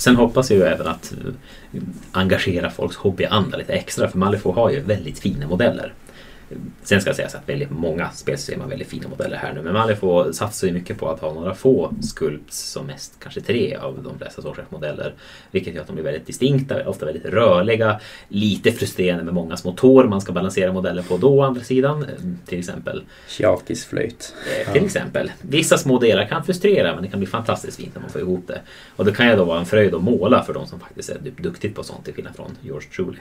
[0.00, 1.82] Sen hoppas jag ju även att eh,
[2.12, 5.92] engagera folks hobbyanda lite extra för Malifaux har ju väldigt fina modeller.
[6.82, 10.38] Sen ska sägas att väldigt många spelsystem har väldigt fina modeller här nu men Malifaux
[10.38, 14.18] satsar ju mycket på att ha några få sculpts som mest kanske tre av de
[14.18, 15.14] flesta sorters modeller.
[15.50, 19.72] Vilket gör att de blir väldigt distinkta, ofta väldigt rörliga, lite frustrerande med många små
[19.72, 22.06] tår man ska balansera modeller på då å andra sidan.
[22.46, 24.34] Till exempel Chiakis flöjt.
[24.66, 25.30] Eh, Till exempel.
[25.42, 28.44] Vissa små delar kan frustrera men det kan bli fantastiskt fint när man får ihop
[28.46, 28.60] det.
[28.96, 31.18] Och det kan ju då vara en fröjd att måla för de som faktiskt är
[31.22, 33.18] du- duktigt på sånt till skillnad från George Truly.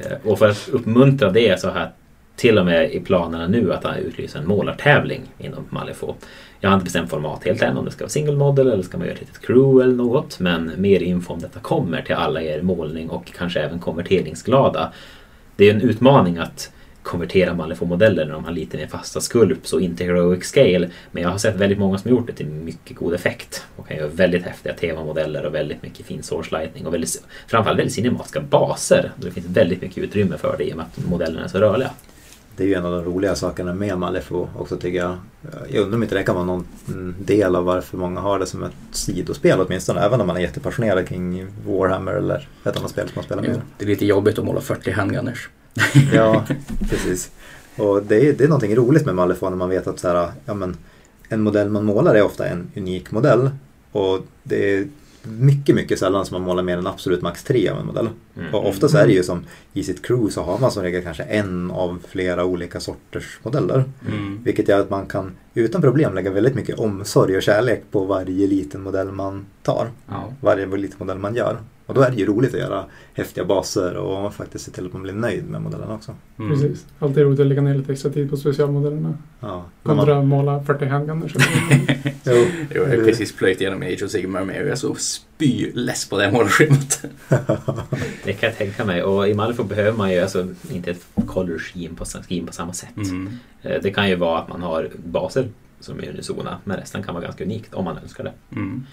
[0.00, 1.88] Eh, Och för att uppmuntra det så har jag
[2.36, 6.26] till och med i planerna nu att han utlyser en målartävling inom Malifaux.
[6.60, 8.98] Jag har inte bestämt format helt än om det ska vara single model eller ska
[8.98, 10.40] man göra ett litet crew eller något.
[10.40, 14.92] Men mer info om detta kommer till alla er målning och kanske även konverteringsglada.
[15.56, 16.72] Det är en utmaning att
[17.02, 20.90] konvertera Malifaux-modeller när de har lite mer fasta skulps och inte heroic scale.
[21.10, 23.64] Men jag har sett väldigt många som har gjort det till mycket god effekt.
[23.76, 27.78] Och kan göra väldigt häftiga temamodeller och väldigt mycket fin source lightning och väldigt, framförallt
[27.78, 29.12] väldigt cinematiska baser.
[29.16, 31.90] Det finns väldigt mycket utrymme för det i och med att modellerna är så rörliga.
[32.56, 35.16] Det är ju en av de roliga sakerna med Malifaux också tycker jag.
[35.68, 36.66] Jag undrar om inte det kan vara någon
[37.18, 40.00] del av varför många har det som ett sidospel åtminstone.
[40.00, 43.60] Även om man är jättepassionerad kring Warhammer eller ett annat spel som man spelar med.
[43.78, 45.48] det är lite jobbigt att måla 40 handgunners.
[46.14, 46.44] Ja,
[46.90, 47.30] precis.
[47.76, 50.30] Och det är, det är någonting roligt med Malifaux när man vet att så här,
[50.44, 50.76] ja, men,
[51.28, 53.50] en modell man målar är ofta en unik modell.
[53.92, 54.88] Och det är
[55.26, 58.08] mycket, mycket sällan som man målar mer än absolut max tre av en modell.
[58.36, 58.54] Mm.
[58.54, 61.02] Och ofta så är det ju som i sitt crew så har man som regel
[61.02, 63.84] kanske en av flera olika sorters modeller.
[64.08, 64.42] Mm.
[64.44, 65.32] Vilket gör att man kan
[65.64, 69.88] utan problem lägga väldigt mycket omsorg och kärlek på varje liten modell man tar.
[70.08, 70.32] Ja.
[70.40, 71.56] Varje liten modell man gör.
[71.86, 72.84] Och då är det ju roligt att göra
[73.14, 76.14] häftiga baser och faktiskt se till att man blir nöjd med modellerna också.
[76.38, 76.50] Mm.
[76.52, 76.86] Precis.
[76.98, 79.14] Alltid roligt att lägga ner lite extra tid på specialmodellerna.
[79.40, 81.34] Ja, man- Kontra att måla 40 handgunners.
[82.24, 82.32] Jo,
[82.74, 84.94] Jo, jag har precis plöjt igenom Age of Sigmar med och jag är så
[85.36, 87.04] spyless på det målarschemat.
[88.24, 89.02] Det kan jag tänka mig.
[89.02, 92.72] Och i Malifaux behöver man ju alltså inte ett color scheme på, scheme på samma
[92.72, 92.96] sätt.
[92.96, 93.38] Mm.
[93.62, 95.48] Eh, Det kan ju vara att man har baser
[95.80, 98.32] som är unisona men resten kan vara ganska unikt om man önskar det.
[98.56, 98.86] Mm.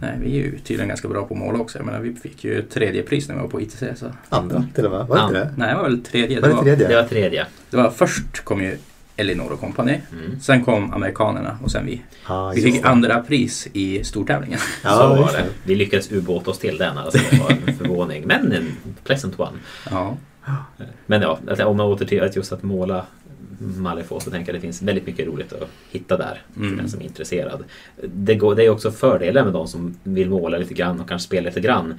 [0.00, 1.78] Nej, vi är ju tydligen ganska bra på att måla också.
[1.78, 3.82] Jag menar, vi fick ju tredje pris när vi var på ITC.
[3.96, 4.06] Så.
[4.28, 5.44] Andra till och med, var det inte Ja.
[5.44, 5.52] det?
[5.56, 6.40] Nej, det var väl tredje.
[6.40, 6.88] Var Det det var, tredje?
[6.88, 7.46] Det var tredje.
[7.70, 8.78] det var, först kom ju
[9.16, 10.00] Elinor och Company.
[10.12, 10.40] Mm.
[10.40, 12.02] Sen kom amerikanerna och sen vi.
[12.28, 14.58] Ja, Vi fick andra pris i stortävlingen.
[14.58, 15.44] så Ja, var just det.
[15.64, 18.22] Vi lyckades ubåta oss till den, alltså det var en förvåning.
[18.26, 18.66] Men en
[19.04, 19.58] pleasant one.
[19.90, 20.16] Ja.
[21.06, 23.06] Men ja, att om man åter till att just att måla
[23.58, 26.76] Malifaux så tänker jag att det finns väldigt mycket roligt att hitta där för Mm.
[26.76, 27.64] den som är intresserad.
[28.02, 31.26] Det, går, det är också fördelen med de som vill måla lite grann och kanske
[31.26, 31.94] spela lite grann.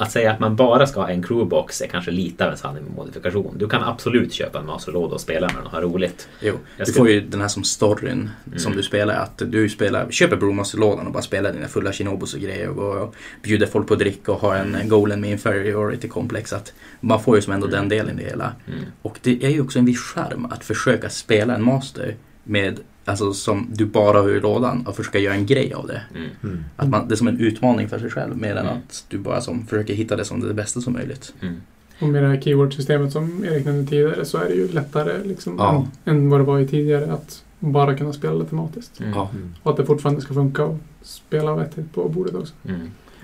[0.00, 2.82] Att säga att man bara ska ha en crewbox är kanske lite av en sanning
[2.84, 3.54] med modifikation.
[3.58, 6.28] Du kan absolut köpa en masterlåda och spela med den och ha roligt.
[6.40, 9.14] Jo, Jag du skulle- får ju den här som storyn som du spelar.
[9.14, 12.68] Att du spelar, köper Brewmaster-lådan och bara spelar dina fulla Shinobus och grejer.
[12.68, 16.52] Och, och bjuder folk på dryck och har en golden med inferiority komplex.
[16.52, 18.52] Att man får ju som ändå den delen i det hela.
[18.68, 18.80] Mm.
[19.02, 22.80] Och det är ju också en viss charm att försöka spela en master med
[23.10, 26.02] Alltså som du bara har i lådan och försöka göra en grej av det.
[26.14, 26.28] Mm.
[26.42, 26.64] Mm.
[26.76, 28.72] Att man, det är som en utmaning för sig själv mer än Mm.
[28.78, 31.34] att du bara som försöker hitta det som det bästa som möjligt.
[31.42, 31.54] Mm.
[32.00, 35.54] Och med det här keyword-systemet som Erik nämnde tidigare så är det ju lättare liksom,
[35.58, 35.86] Ja.
[36.04, 39.00] än, än vad det var i tidigare att bara kunna spela det tematiskt.
[39.00, 39.12] Mm.
[39.12, 39.54] Mm.
[39.62, 42.54] Och att det fortfarande ska funka och spela vettigt på bordet också.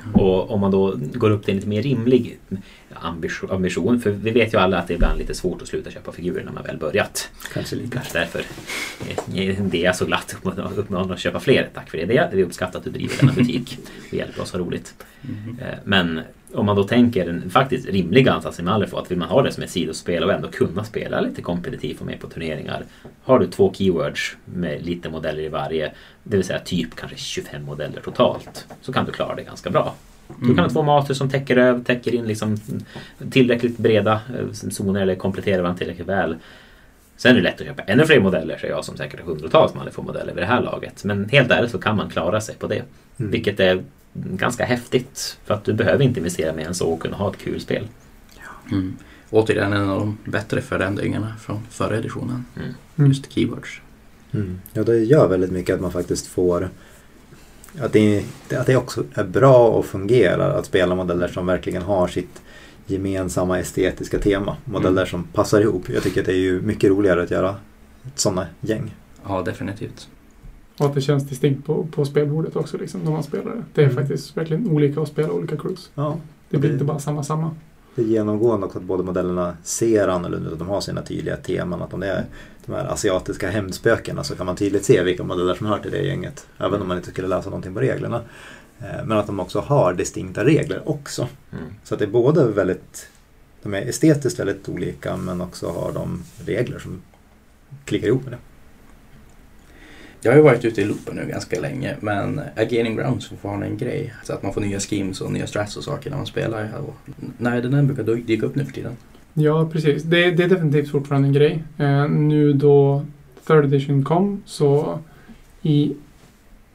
[0.03, 0.15] Mm.
[0.15, 2.39] Och om man då går upp till en lite mer rimlig
[2.95, 5.91] ambition, ambition, för vi vet ju alla att det är ibland lite svårt att sluta
[5.91, 7.31] köpa figurer när man väl börjat.
[7.53, 7.97] Kanske lite.
[7.97, 8.43] Kanske därför
[9.35, 10.37] är det är så glatt
[10.77, 11.69] uppmanar att köpa fler.
[11.75, 12.05] Tack för det.
[12.05, 13.79] Det är vi uppskattar att du driver denna butik
[14.09, 14.95] och hjälper oss ha roligt.
[15.23, 15.59] Mhm.
[15.61, 16.21] Eh, Men
[16.53, 19.53] om man då tänker en faktiskt rimlig ansats i Malifaux att vill man ha det
[19.53, 22.85] som ett sidospel och ändå kunna spela lite kompetitivt och med på turneringar.
[23.23, 25.93] Har du två keywords med lite modeller i varje,
[26.29, 29.95] det vill säga typ kanske 25 modeller totalt, så kan du klara det ganska bra.
[30.43, 32.57] Du kan ha två master som täcker, över, täcker in liksom
[33.31, 36.37] tillräckligt breda eh, zoner eller kompletterar varandra tillräckligt väl.
[37.17, 39.75] Sen är det lätt att köpa ännu fler modeller, säger jag som säkert har hundratals
[39.75, 41.05] Malifaux-modeller vid det här laget.
[41.05, 42.83] Men helt ärligt så kan man klara sig på det.
[43.19, 43.31] Mm.
[43.31, 45.39] Vilket är ganska häftigt.
[45.45, 47.89] För att du behöver inte investera mer än så och kunna ha ett kul spel.
[48.73, 48.97] Mm.
[49.31, 52.45] Återigen en av de bättre förändringarna från förra editionen.
[52.57, 53.09] Mm.
[53.09, 53.81] Just keywords.
[54.37, 54.59] Mm.
[54.73, 56.69] Ja, det gör väldigt mycket att man faktiskt får
[57.81, 58.25] att det,
[58.57, 62.43] att det också är bra och fungerar att spela modeller som verkligen har sitt
[62.87, 64.57] gemensamma estetiska tema.
[64.65, 65.07] Modeller Mm.
[65.07, 65.89] som passar ihop.
[65.89, 67.55] Jag tycker att det är ju mycket roligare att göra
[68.07, 68.95] ett sådana gäng.
[69.29, 70.09] Ja, definitivt.
[70.79, 73.63] Och att det känns distinkt på, på spelbordet också liksom, när man spelar det.
[73.75, 73.97] Det är Mm.
[73.97, 75.91] faktiskt verkligen olika att spela olika crews.
[75.95, 76.17] Ja,
[76.51, 77.51] Det blir Det- inte bara samma samma.
[77.97, 80.53] Det är genomgående också att båda modellerna ser annorlunda ut.
[80.53, 81.83] Att de har sina tydliga teman.
[81.83, 82.25] Att om det är
[82.67, 86.03] de här asiatiska hämndspökena så kan man tydligt se vilka modeller som hör till det
[86.03, 86.47] gänget.
[86.59, 88.23] Även om man inte skulle läsa någonting på reglerna.
[88.81, 91.29] Eh, Men att de också har distinkta regler också.
[91.53, 91.65] Mm.
[91.85, 93.09] Så att det är både väldigt,
[93.63, 97.03] de är estetiskt väldigt olika men också har de regler som
[97.85, 98.39] klickar ihop med det.
[100.23, 103.67] Jag har ju varit ute i loopen nu ganska länge men är Gaining Grounds fortfarande
[103.67, 104.15] en grej?
[104.25, 106.69] Så att man får nya schemes och nya strats och saker när man spelar.
[106.89, 106.95] Och,
[107.39, 108.93] nej, den här brukar dy- dyka upp nu för tiden.
[109.35, 110.03] Ja, precis.
[110.03, 111.63] Det, det är definitivt fortfarande en grej.
[111.79, 113.05] Eh, nu då
[113.47, 114.99] third edition kom så
[115.63, 115.93] i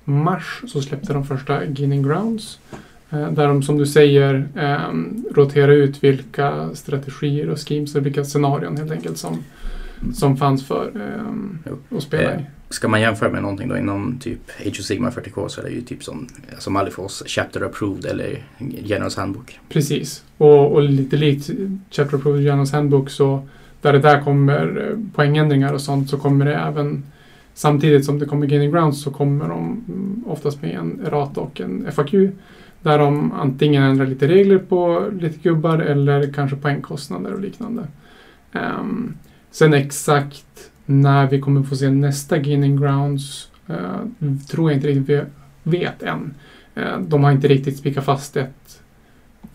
[0.04, 2.60] mars så släppte de första Gaining Grounds.
[3.10, 4.94] Eh, där de som du säger eh,
[5.36, 9.44] roterar ut vilka strategier och schemes och vilka scenarion helt enkelt som,
[10.14, 12.44] som fanns för eh, att spela Eh, i.
[12.72, 15.72] Ska man jämföra med någonting då inom typ Age of Sigma 40K så är det
[15.72, 19.60] ju typ som alltså som Alifos Chapter Approved eller Generals Handbook.
[19.70, 20.24] Precis.
[20.38, 21.50] Och, och lite likt
[21.92, 23.48] Chapter Approved Generals Handbook så
[23.82, 27.04] där det där kommer eh, poängändringar och sånt så kommer det även
[27.54, 31.62] samtidigt som det kommer Gaining Grounds så kommer de mm, oftast med en RAT och
[31.62, 32.12] en FAQ
[32.82, 37.88] där de antingen ändrar lite regler på lite gubbar eller kanske poängkostnader och liknande.
[38.54, 39.14] Um,
[39.52, 44.00] sen exakt när vi kommer få se nästa Gaining Grounds eh,
[44.50, 45.22] tror jag inte riktigt vi
[45.80, 46.34] vet än.
[46.76, 48.82] Eh, de har inte riktigt spikat fast ett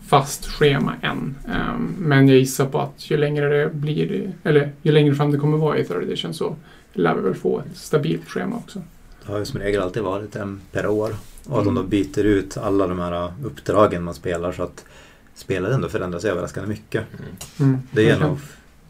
[0.07, 1.35] fast schema än.
[1.47, 5.37] Ehm, men jag gissar på att ju längre det blir, eller ju längre fram det
[5.37, 6.55] kommer vara i third edition så
[6.93, 8.81] lär vi väl få ett stabilt schema också.
[9.25, 11.11] Det har ju som regel alltid varit en per år.
[11.45, 11.75] Och att de Mm.
[11.75, 14.85] då byter ut alla de här uppdragen man spelar så att
[15.35, 17.03] spelet ändå förändras överraskande mycket.
[17.19, 17.31] Mm.
[17.59, 18.41] Mm, Det är av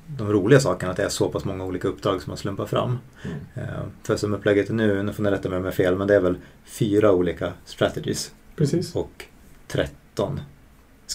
[0.07, 2.97] de roliga sakerna att det är så pass många olika uppdrag som man slumpar fram.
[3.25, 3.37] Mm.
[3.69, 6.07] Eh, För som upplägget är nu, nu får ni rätta mig om jag fel, men
[6.07, 8.95] det är väl fyra olika strategies Precis.
[8.95, 9.25] och
[9.67, 10.39] 13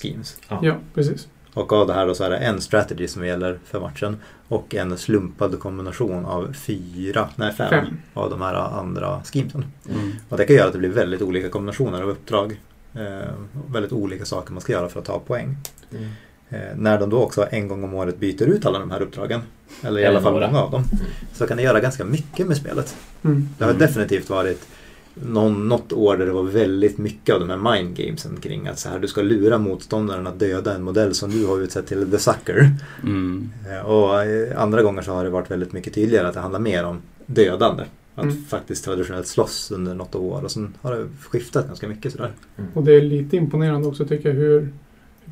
[0.03, 0.37] schemes.
[0.49, 1.29] Ja, precis.
[1.55, 4.17] Och av det här då så är det en strategy som gäller för matchen
[4.49, 7.87] och en slumpad kombination av fyra, nej fem, Fem.
[8.15, 9.65] av de här andra schemesen.
[9.91, 10.13] Mm.
[10.29, 12.61] Och det kan göra att det blir väldigt olika kombinationer av uppdrag.
[12.95, 13.33] Eh,
[13.73, 15.57] väldigt olika saker man ska göra för att ta poäng.
[15.91, 16.11] Mm.
[16.53, 19.41] Eh, när de då också en gång om året byter ut alla de här uppdragen,
[19.83, 20.47] eller i alla fall några.
[20.47, 20.85] många av dem,
[21.33, 22.97] så kan det göra ganska mycket med spelet.
[23.25, 23.49] Mm.
[23.59, 23.81] Det har Mm.
[23.81, 24.67] definitivt varit
[25.15, 28.79] någon, något år där det var väldigt mycket av de här mind gamesen kring att
[28.79, 32.11] så här, du ska lura motståndaren att döda en modell som du har utsett till
[32.11, 32.71] the sucker.
[33.03, 33.51] Mm.
[33.71, 36.61] Eh, Och eh, andra gånger så har det varit väldigt mycket tydligare att det handlar
[36.61, 37.85] mer om dödande.
[38.15, 38.45] Att Mm.
[38.49, 42.31] faktiskt traditionellt slåss under något år och sen har det skiftat ganska mycket sådär.
[42.75, 44.69] Och det är lite imponerande också tycker jag hur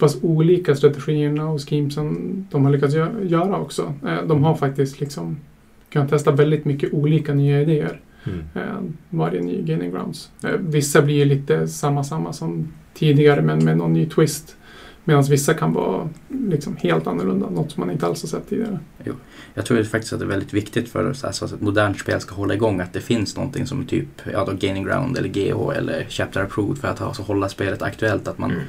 [0.01, 3.95] pass olika strategierna och schemesen de har lyckats gö- göra också.
[4.07, 5.37] Eh, De har faktiskt liksom
[5.93, 8.01] kunnat testa väldigt mycket olika nya idéer.
[8.55, 8.63] eh,
[9.11, 10.31] varje ny Gaining Grounds.
[10.45, 14.57] Eh, vissa blir ju lite samma samma som tidigare men med någon ny twist.
[15.05, 18.79] Medan vissa kan vara liksom helt annorlunda, något som man inte alls har sett tidigare.
[19.55, 21.99] Jag tror faktiskt att det är väldigt viktigt för så här, så att ett modernt
[21.99, 25.29] spel ska hålla igång att det finns någonting som typ ja, då Gaining Ground eller
[25.29, 28.29] GH eller Chapter Approved för att alltså, hålla spelet aktuellt.
[28.29, 28.63] Att man, Mm.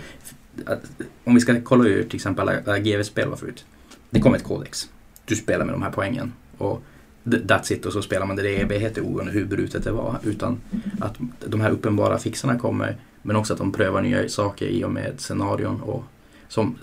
[0.66, 0.92] Att,
[1.24, 3.66] om vi ska kolla hur till exempel alla, alla GV-spel var förut.
[4.10, 4.90] Det kom ett kodex.
[5.26, 6.34] Du spelar med de här poängen.
[6.58, 6.84] Och
[7.24, 10.20] th- that's it och så spelar man det i evigheter oberoende hur brutet det var.
[10.24, 10.62] Utan
[11.00, 14.92] att de här uppenbara fixarna kommer men också att de prövar nya saker i och
[14.92, 15.82] med scenarion.
[15.82, 16.04] Och
[16.48, 16.76] som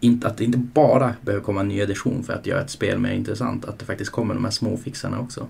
[0.00, 2.98] inte, att det inte bara behöver komma en ny edition för att göra ett spel
[2.98, 3.64] mer intressant.
[3.64, 5.46] Att det faktiskt kommer de här små fixarna också.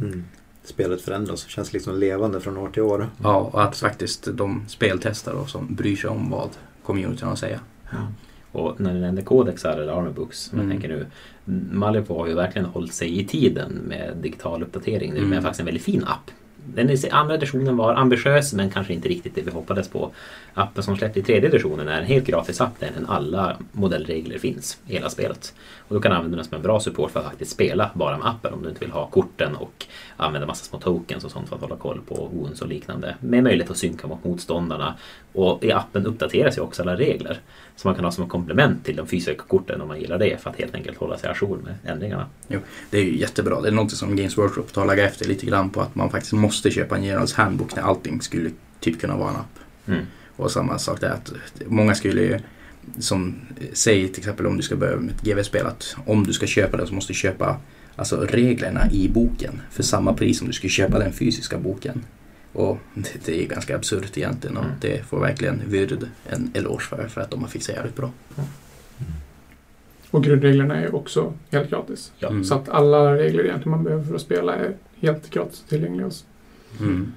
[0.00, 0.24] Mm.
[0.64, 3.08] Spelet förändras och känns liksom levande från år till år.
[3.22, 6.48] Ja, och att faktiskt de speltestare då, som bryr sig om vad
[6.92, 7.60] communityn att säga.
[8.52, 10.70] Och när du nämnde kodexar eller armor books, som Mm.
[10.70, 11.06] jag tänker nu.
[11.72, 15.10] Malifaux har ju verkligen hållit sig i tiden med digital uppdatering.
[15.14, 15.42] Det är Mm.
[15.42, 16.30] faktiskt en väldigt fin app.
[16.74, 20.10] Den andra versionen var ambitiös men kanske inte riktigt det vi hoppades på.
[20.54, 24.78] Appen som släppte i tredje versionen är en helt gratis app där alla modellregler finns
[24.86, 25.54] i hela spelet.
[25.88, 28.26] Och då kan använda den som en bra support för att faktiskt spela bara med
[28.26, 31.56] appen om du inte vill ha korten och använda massa små tokens och sånt för
[31.56, 33.16] att hålla koll på wounds och liknande.
[33.20, 34.94] Med möjlighet att synka mot motståndarna.
[35.32, 37.40] Och i appen uppdateras ju också alla regler.
[37.80, 40.42] Som man kan ha som ett komplement till de fysiska korten om man gillar det
[40.42, 42.26] för att helt enkelt hålla sig ajour med ändringarna.
[42.90, 43.60] Det är ju jättebra.
[43.60, 46.32] Det är något som Games Workshop tar laga efter lite grann på att man faktiskt
[46.32, 48.50] måste köpa en Generals Handbook när allting skulle
[48.80, 49.58] typ kunna vara en app.
[49.86, 50.06] Mm.
[50.36, 51.32] Och samma sak där att
[51.66, 52.38] många skulle ju
[52.98, 53.34] som
[53.72, 56.76] säger till exempel om du ska börja med ett GV-spel att om du ska köpa
[56.76, 57.56] det så måste du köpa
[57.96, 62.04] alltså reglerna i boken för samma pris som du skulle köpa den fysiska boken.
[62.52, 64.76] Och det, det är ganska absurt egentligen och Mm.
[64.80, 68.10] det får verkligen Vyrd en eloge för, för att de har fixat jävligt bra.
[70.10, 72.12] Och grundreglerna är också helt gratis.
[72.18, 72.28] Ja.
[72.28, 72.44] Mm.
[72.44, 76.06] Så att alla regler egentligen man behöver för att spela är helt gratis tillgängliga.
[76.06, 76.24] hos-
[76.80, 77.12] Mm.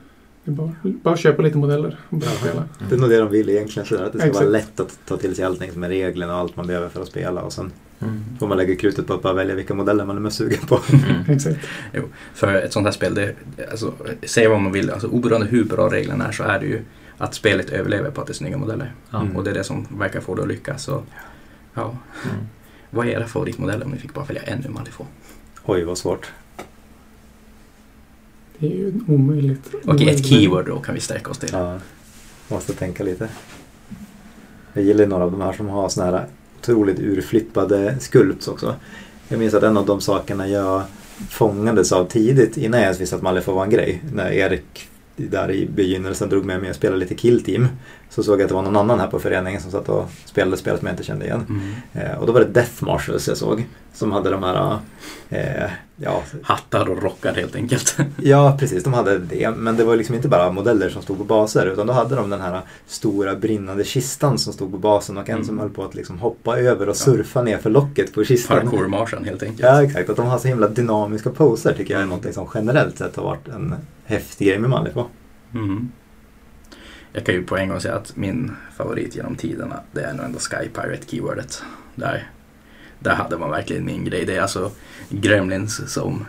[0.45, 2.63] Det är bara, bara köpa lite modeller och börja spela.
[2.89, 3.88] Det är nog det de vill egentligen.
[3.88, 4.45] Sådär, att det ska Exakt.
[4.45, 7.01] vara lätt att ta till sig allting som är reglerna och allt man behöver för
[7.01, 7.41] att spela.
[7.41, 7.71] Och sen
[8.04, 8.24] Mm.
[8.39, 10.80] får man lägga krutet på att bara välja vilka modeller man är mest sugen på.
[10.89, 11.04] Mm.
[11.36, 11.60] Exakt.
[12.34, 13.36] För ett sånt här spel, det,
[13.72, 13.93] alltså,
[14.24, 16.82] säg vad man vill, alltså, oberoende hur bra reglerna är så är det ju
[17.18, 18.93] att spelet överlever på att det är snygga modeller.
[19.14, 19.36] Mm.
[19.36, 20.84] Och det är det som verkar få det att lyckas.
[20.84, 21.04] Så,
[21.74, 21.97] ja.
[22.26, 22.45] Mm.
[22.89, 25.10] Vad är era favoritmodeller om ni fick bara välja en ur Malifaux?
[25.66, 26.32] Oj, vad svårt.
[28.58, 29.72] Det är ju omöjligt.
[29.86, 31.49] Okej, ett keyword då kan vi sträcka oss till.
[31.54, 31.80] Ja,
[32.47, 33.30] måste tänka lite.
[34.74, 36.28] Jag gillar några av de här som har såna här
[36.64, 38.76] otroligt urflippade skulpts också.
[39.28, 40.84] Jag minns att en av de sakerna jag
[41.30, 44.01] fångades av tidigt innan jag ens visste att Malle får vara en grej.
[44.14, 47.68] När Erik där i begynnelsen drog med mig och spelade lite Kill Team.
[48.09, 50.57] Så såg jag att det var någon annan här på föreningen som satt och spelade
[50.57, 51.45] spelet som jag inte kände igen.
[51.49, 52.11] Mm.
[52.11, 53.66] Eh, och då var det Death Marshals jag såg.
[53.93, 54.78] Som hade de här,
[55.30, 57.97] eh, ja, Hattar och rockar helt enkelt.
[58.18, 58.84] Ja, precis.
[58.84, 59.51] De hade det.
[59.57, 61.66] Men det var liksom inte bara modeller som stod på baser.
[61.66, 65.36] Utan då hade de den här stora brinnande kistan som stod på basen och en
[65.36, 65.45] Mm.
[65.47, 68.61] som höll på att liksom hoppa över och surfa ner för locket på kistan.
[68.61, 69.59] Parkour-marschen helt enkelt.
[69.61, 70.09] Ja, exakt.
[70.09, 73.24] Att de har så himla dynamiska poser tycker jag är något som generellt sett har
[73.24, 73.76] varit en
[74.06, 75.10] häftig grej med Malifaux.
[75.54, 75.91] Mm.
[77.14, 80.26] Jag kan ju på en gång säga att min favorit genom tiderna det är nog
[80.26, 81.64] ändå Sky Pirate keywordet.
[81.95, 82.28] Där,
[82.99, 84.26] där hade man verkligen min grej.
[84.26, 84.72] Det är alltså
[85.10, 86.26] Gremlins som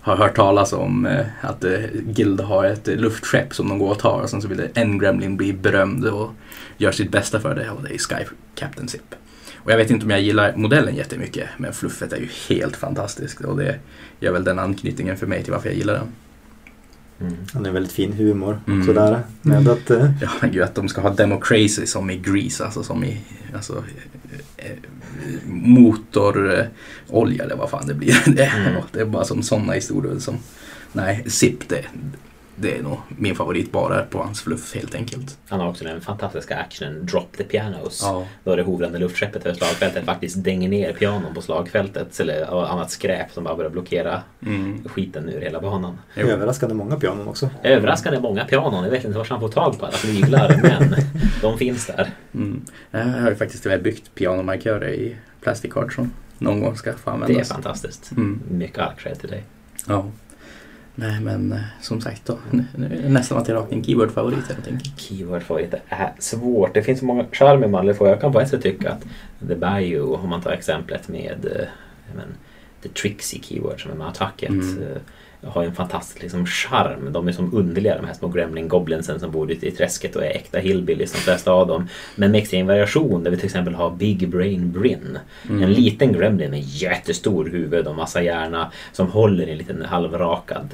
[0.00, 3.90] har hört talas om eh, att eh, Gilda har ett eh, luftskepp som de går
[3.90, 6.30] och tar och sen så vill en Gremlin bli berömd och
[6.76, 9.14] gör sitt bästa för det och det är Sky Captain Zip.
[9.56, 13.40] Och jag vet inte om jag gillar modellen jättemycket men fluffet är ju helt fantastiskt
[13.40, 13.78] och det
[14.20, 16.12] gör väl den anknytningen för mig till varför jag gillar den.
[17.20, 17.36] Mm.
[17.52, 18.80] Han är väldigt fin humor Mm.
[18.80, 19.20] också där.
[19.42, 23.04] Med att, eh, Ja, gud att de ska ha Democracy som i Grease, alltså som
[23.04, 23.20] i
[23.54, 23.84] alltså,
[24.56, 24.76] eh,
[25.46, 28.16] motorolja eller vad fan det blir.
[28.36, 28.82] Det är, Mm.
[28.92, 30.38] det är bara som sådana historier som,
[30.92, 31.84] nej, Zip det,
[32.60, 35.38] det är nog min favorit bara på hans fluff helt enkelt.
[35.48, 38.00] Han har också den fantastiska actionen Drop the Pianos.
[38.02, 42.90] Ja, Då det hovrande luftskeppet över slagfältet faktiskt dänger ner pianon på slagfältet eller annat
[42.90, 44.88] skräp som bara börjar blockera mm.
[44.88, 45.98] skiten ur hela banan.
[46.14, 46.26] Jo.
[46.26, 47.50] överraskande många pianon också.
[47.62, 48.84] Överraskande många pianon.
[48.84, 50.94] Jag vet inte var han får tag på alla flyglar men
[51.42, 52.10] de finns där.
[52.34, 52.64] Mm.
[52.90, 57.10] Jag har ju faktiskt tyvärr byggt pianomarkörer i Plastic Card som någon gång ska få
[57.10, 57.48] Det är användas.
[57.48, 58.10] fantastiskt.
[58.10, 58.40] Mm.
[58.50, 59.44] Mycket all cred till dig.
[59.86, 60.06] Ja.
[60.94, 64.48] Nej men eh, som sagt då, nu är det nästan att jag har en keyword-favorit
[64.48, 65.00] helt enkelt.
[65.00, 66.74] Keyword-favorit är svårt.
[66.74, 68.08] Det finns så många charmer med Malifaux.
[68.08, 69.04] Jag kan på ett sätt tycka att
[69.48, 71.68] The Bayou, om man tar exemplet med eh,
[72.16, 72.26] men,
[72.82, 74.50] The Trixie Keyword som är med attacket.
[74.50, 74.78] Mm.
[75.46, 77.12] Har ju en fantastisk liksom, charm.
[77.12, 80.24] De är som underliga de här små gremlin goblinsen som bor ute i träsket och
[80.24, 81.88] är äkta hillbillies de flesta av dem.
[82.16, 85.18] Men med extrem variation där vi till exempel har Big Brain Bryn.
[85.48, 85.62] Mm.
[85.62, 90.68] En liten gremlin med jättestor huvud och massa hjärna som håller i en liten halvrakad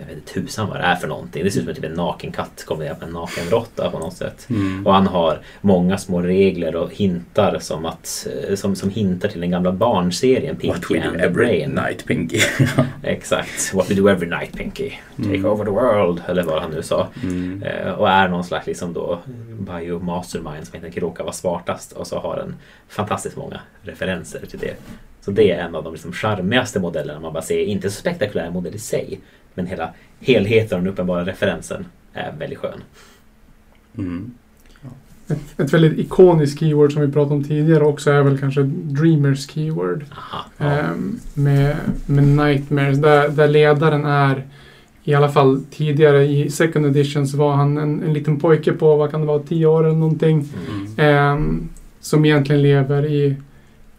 [0.00, 1.44] jag vet inte tusan vad det är för någonting.
[1.44, 4.12] Det ser ut som typ en naken katt kombinerat med en naken råtta på något
[4.16, 4.46] sätt.
[4.50, 4.86] Mm.
[4.86, 9.40] Och han har många små regler och hintar som, att, eh, som, som hintar till
[9.40, 11.70] den gamla barnserien What Pinky we do and the every Brain.
[11.70, 12.40] night Pinky.
[13.02, 13.74] Exakt.
[13.74, 14.90] What we do every night Pinky.
[15.16, 15.44] Take Mm.
[15.46, 16.22] over the world.
[16.28, 17.08] Eller vad han nu sa.
[17.22, 17.62] Mm.
[17.62, 19.18] Eh, och är någon slags liksom då
[19.60, 22.54] bio mastermind som inte råkar vara smartast och så har den
[22.88, 24.74] fantastiskt många referenser till det.
[25.20, 27.58] Så det är en av de liksom charmigaste modellerna man bara ser.
[27.64, 29.20] Inte så spektakulär modell i sig.
[29.54, 29.90] Men hela
[30.20, 32.80] helheten och den uppenbara referensen är väldigt skön.
[33.98, 34.30] Mm.
[35.28, 39.50] Ett, ett väldigt ikoniskt keyword som vi pratade om tidigare också är väl kanske Dreamers
[39.50, 40.04] keyword.
[40.16, 40.64] Aha, ja.
[40.64, 41.76] Ehm, med,
[42.06, 44.44] med Nightmares, där, där ledaren är
[45.04, 48.96] i alla fall tidigare i second edition så var han en, en liten pojke på,
[48.96, 50.48] vad kan det vara, 10 år eller någonting.
[50.68, 50.94] Mm.
[50.96, 51.68] Ehm,
[52.00, 53.36] som egentligen lever i,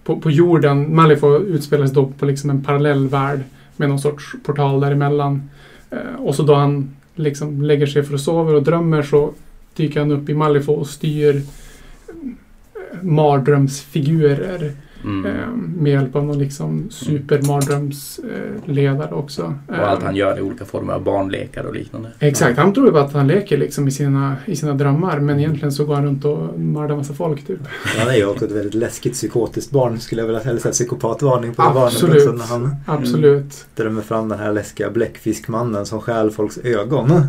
[0.03, 0.95] på, på jorden.
[0.95, 3.39] Malifaux utspelas då på liksom en parallell värld
[3.77, 5.49] med någon sorts portal däremellan.
[5.89, 9.33] Eh, och så då han liksom lägger sig för att sova och drömmer så
[9.75, 14.73] dyker han upp i Malifaux och styr eh, mardrömsfigurer
[15.03, 15.25] Mm.
[15.25, 19.53] ehm, med hjälp av någon liksom supermardrömsledare också.
[19.67, 22.09] Och allt Ehm, han gör är olika former av barnlekar och liknande.
[22.19, 25.39] Exakt, han tror ju bara att han leker liksom i sina, i sina drömmar men
[25.39, 27.59] egentligen så går han runt och mördar massa folk typ.
[27.97, 30.51] Han är ju också ett väldigt läskigt psykotiskt barn skulle jag vilja säga.
[30.51, 32.15] Eller psykopatvarning på det barnet Absolut.
[32.27, 32.31] också.
[32.31, 33.65] När han Absolut.
[33.75, 37.21] drömmer fram den här läskiga bläckfiskmannen som stjäl folks ögon.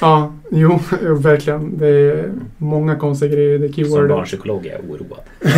[0.00, 1.78] Ja, jo, verkligen.
[1.78, 4.08] Det är många konstiga grejer i det Som keywordet.
[4.08, 5.20] barnpsykolog är jag oroad.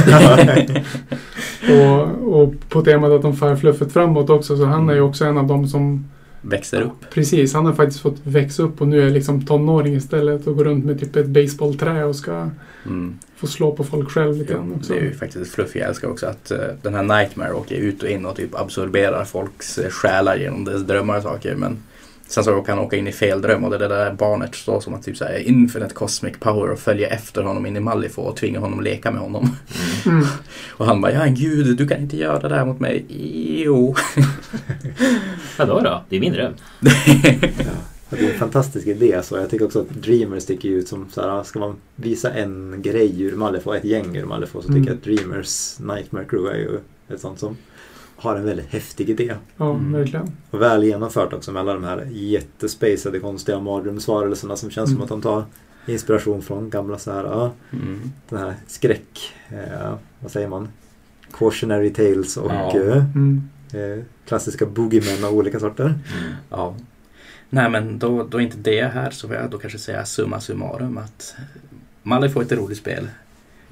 [1.62, 5.24] Och, och på temat att de för fluffet framåt också så han är ju också
[5.24, 6.04] en av dem som
[6.42, 7.10] Växer upp.
[7.14, 10.64] Precis, han har faktiskt fått växa upp och nu är liksom tonåring istället och går
[10.64, 12.50] runt med typ ett baseballträ och ska
[12.86, 13.18] Mm.
[13.36, 14.92] få slå på folk själv lite Jo, grann också.
[14.92, 16.26] det är ju faktiskt ett fluff jag älskar också.
[16.26, 20.36] Att eh, den här Nightmare åker ut och in och typ absorberar folks uh, själar
[20.36, 21.54] genom deras drömmar och saker.
[21.54, 21.76] Men
[22.28, 24.80] sen så råkar han åka in i fel dröm och det där, där barnet står
[24.80, 28.28] som att typ så här, infinite cosmic power och följer efter honom in i Malifaux
[28.30, 29.56] och tvingar honom att leka med honom.
[30.06, 30.24] Mm.
[30.70, 33.04] Och han bara, jag är en gud, du kan inte göra det där mot mig.
[33.64, 33.94] Jo.
[35.58, 36.02] Vadå då?
[36.08, 36.52] Det är min dröm.
[38.10, 39.20] Ja, det är en fantastisk idé.
[39.22, 42.82] Så jag tycker också att Dreamers sticker ut som så här, ska man visa en
[42.82, 44.82] grej ur Malifaux, ett gäng ur Malifaux, så Mm.
[44.82, 46.78] tycker jag att Dreamers Nightmare Crew är ju
[47.14, 47.56] ett sånt som
[48.18, 49.34] har en väldigt häftig idé.
[49.56, 49.92] Ja, Mm.
[49.92, 50.32] verkligen.
[50.50, 55.02] Och väl genomfört också med alla de här jättespacade konstiga mardrömsvarelserna som känns som Mm.
[55.02, 55.44] att de tar
[55.86, 58.00] inspiration från gamla så här, ja, Mm.
[58.28, 60.68] den här skräck, eh, vad säger man,
[61.32, 62.76] cautionary tales och Ja.
[62.80, 63.42] eh, Mm.
[63.72, 65.84] eh, klassiska boogeymen av olika sorter.
[65.84, 66.32] Mm.
[66.50, 66.74] Ja.
[67.50, 70.40] Nej men då, då är inte det här så får jag då kanske säga summa
[70.40, 71.34] summarum att
[72.02, 73.08] Malifaux är ett roligt spel.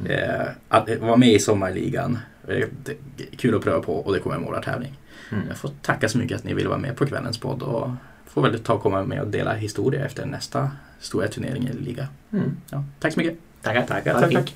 [0.00, 0.12] Mm.
[0.12, 2.18] Eh, att vara med i sommarligan.
[3.36, 4.98] Kul att pröva på och det kommer en målartävling.
[5.32, 5.44] Mm.
[5.48, 7.90] Jag får tacka så mycket att ni ville vara med på kvällens podd och
[8.26, 10.70] får väl ta och komma med och dela historia efter nästa
[11.00, 12.08] stora turnering i liga.
[12.32, 12.56] Mm.
[12.70, 13.38] Ja, tack så mycket.
[13.62, 13.86] Tackar.
[13.86, 14.30] Tackar.
[14.30, 14.54] Tack.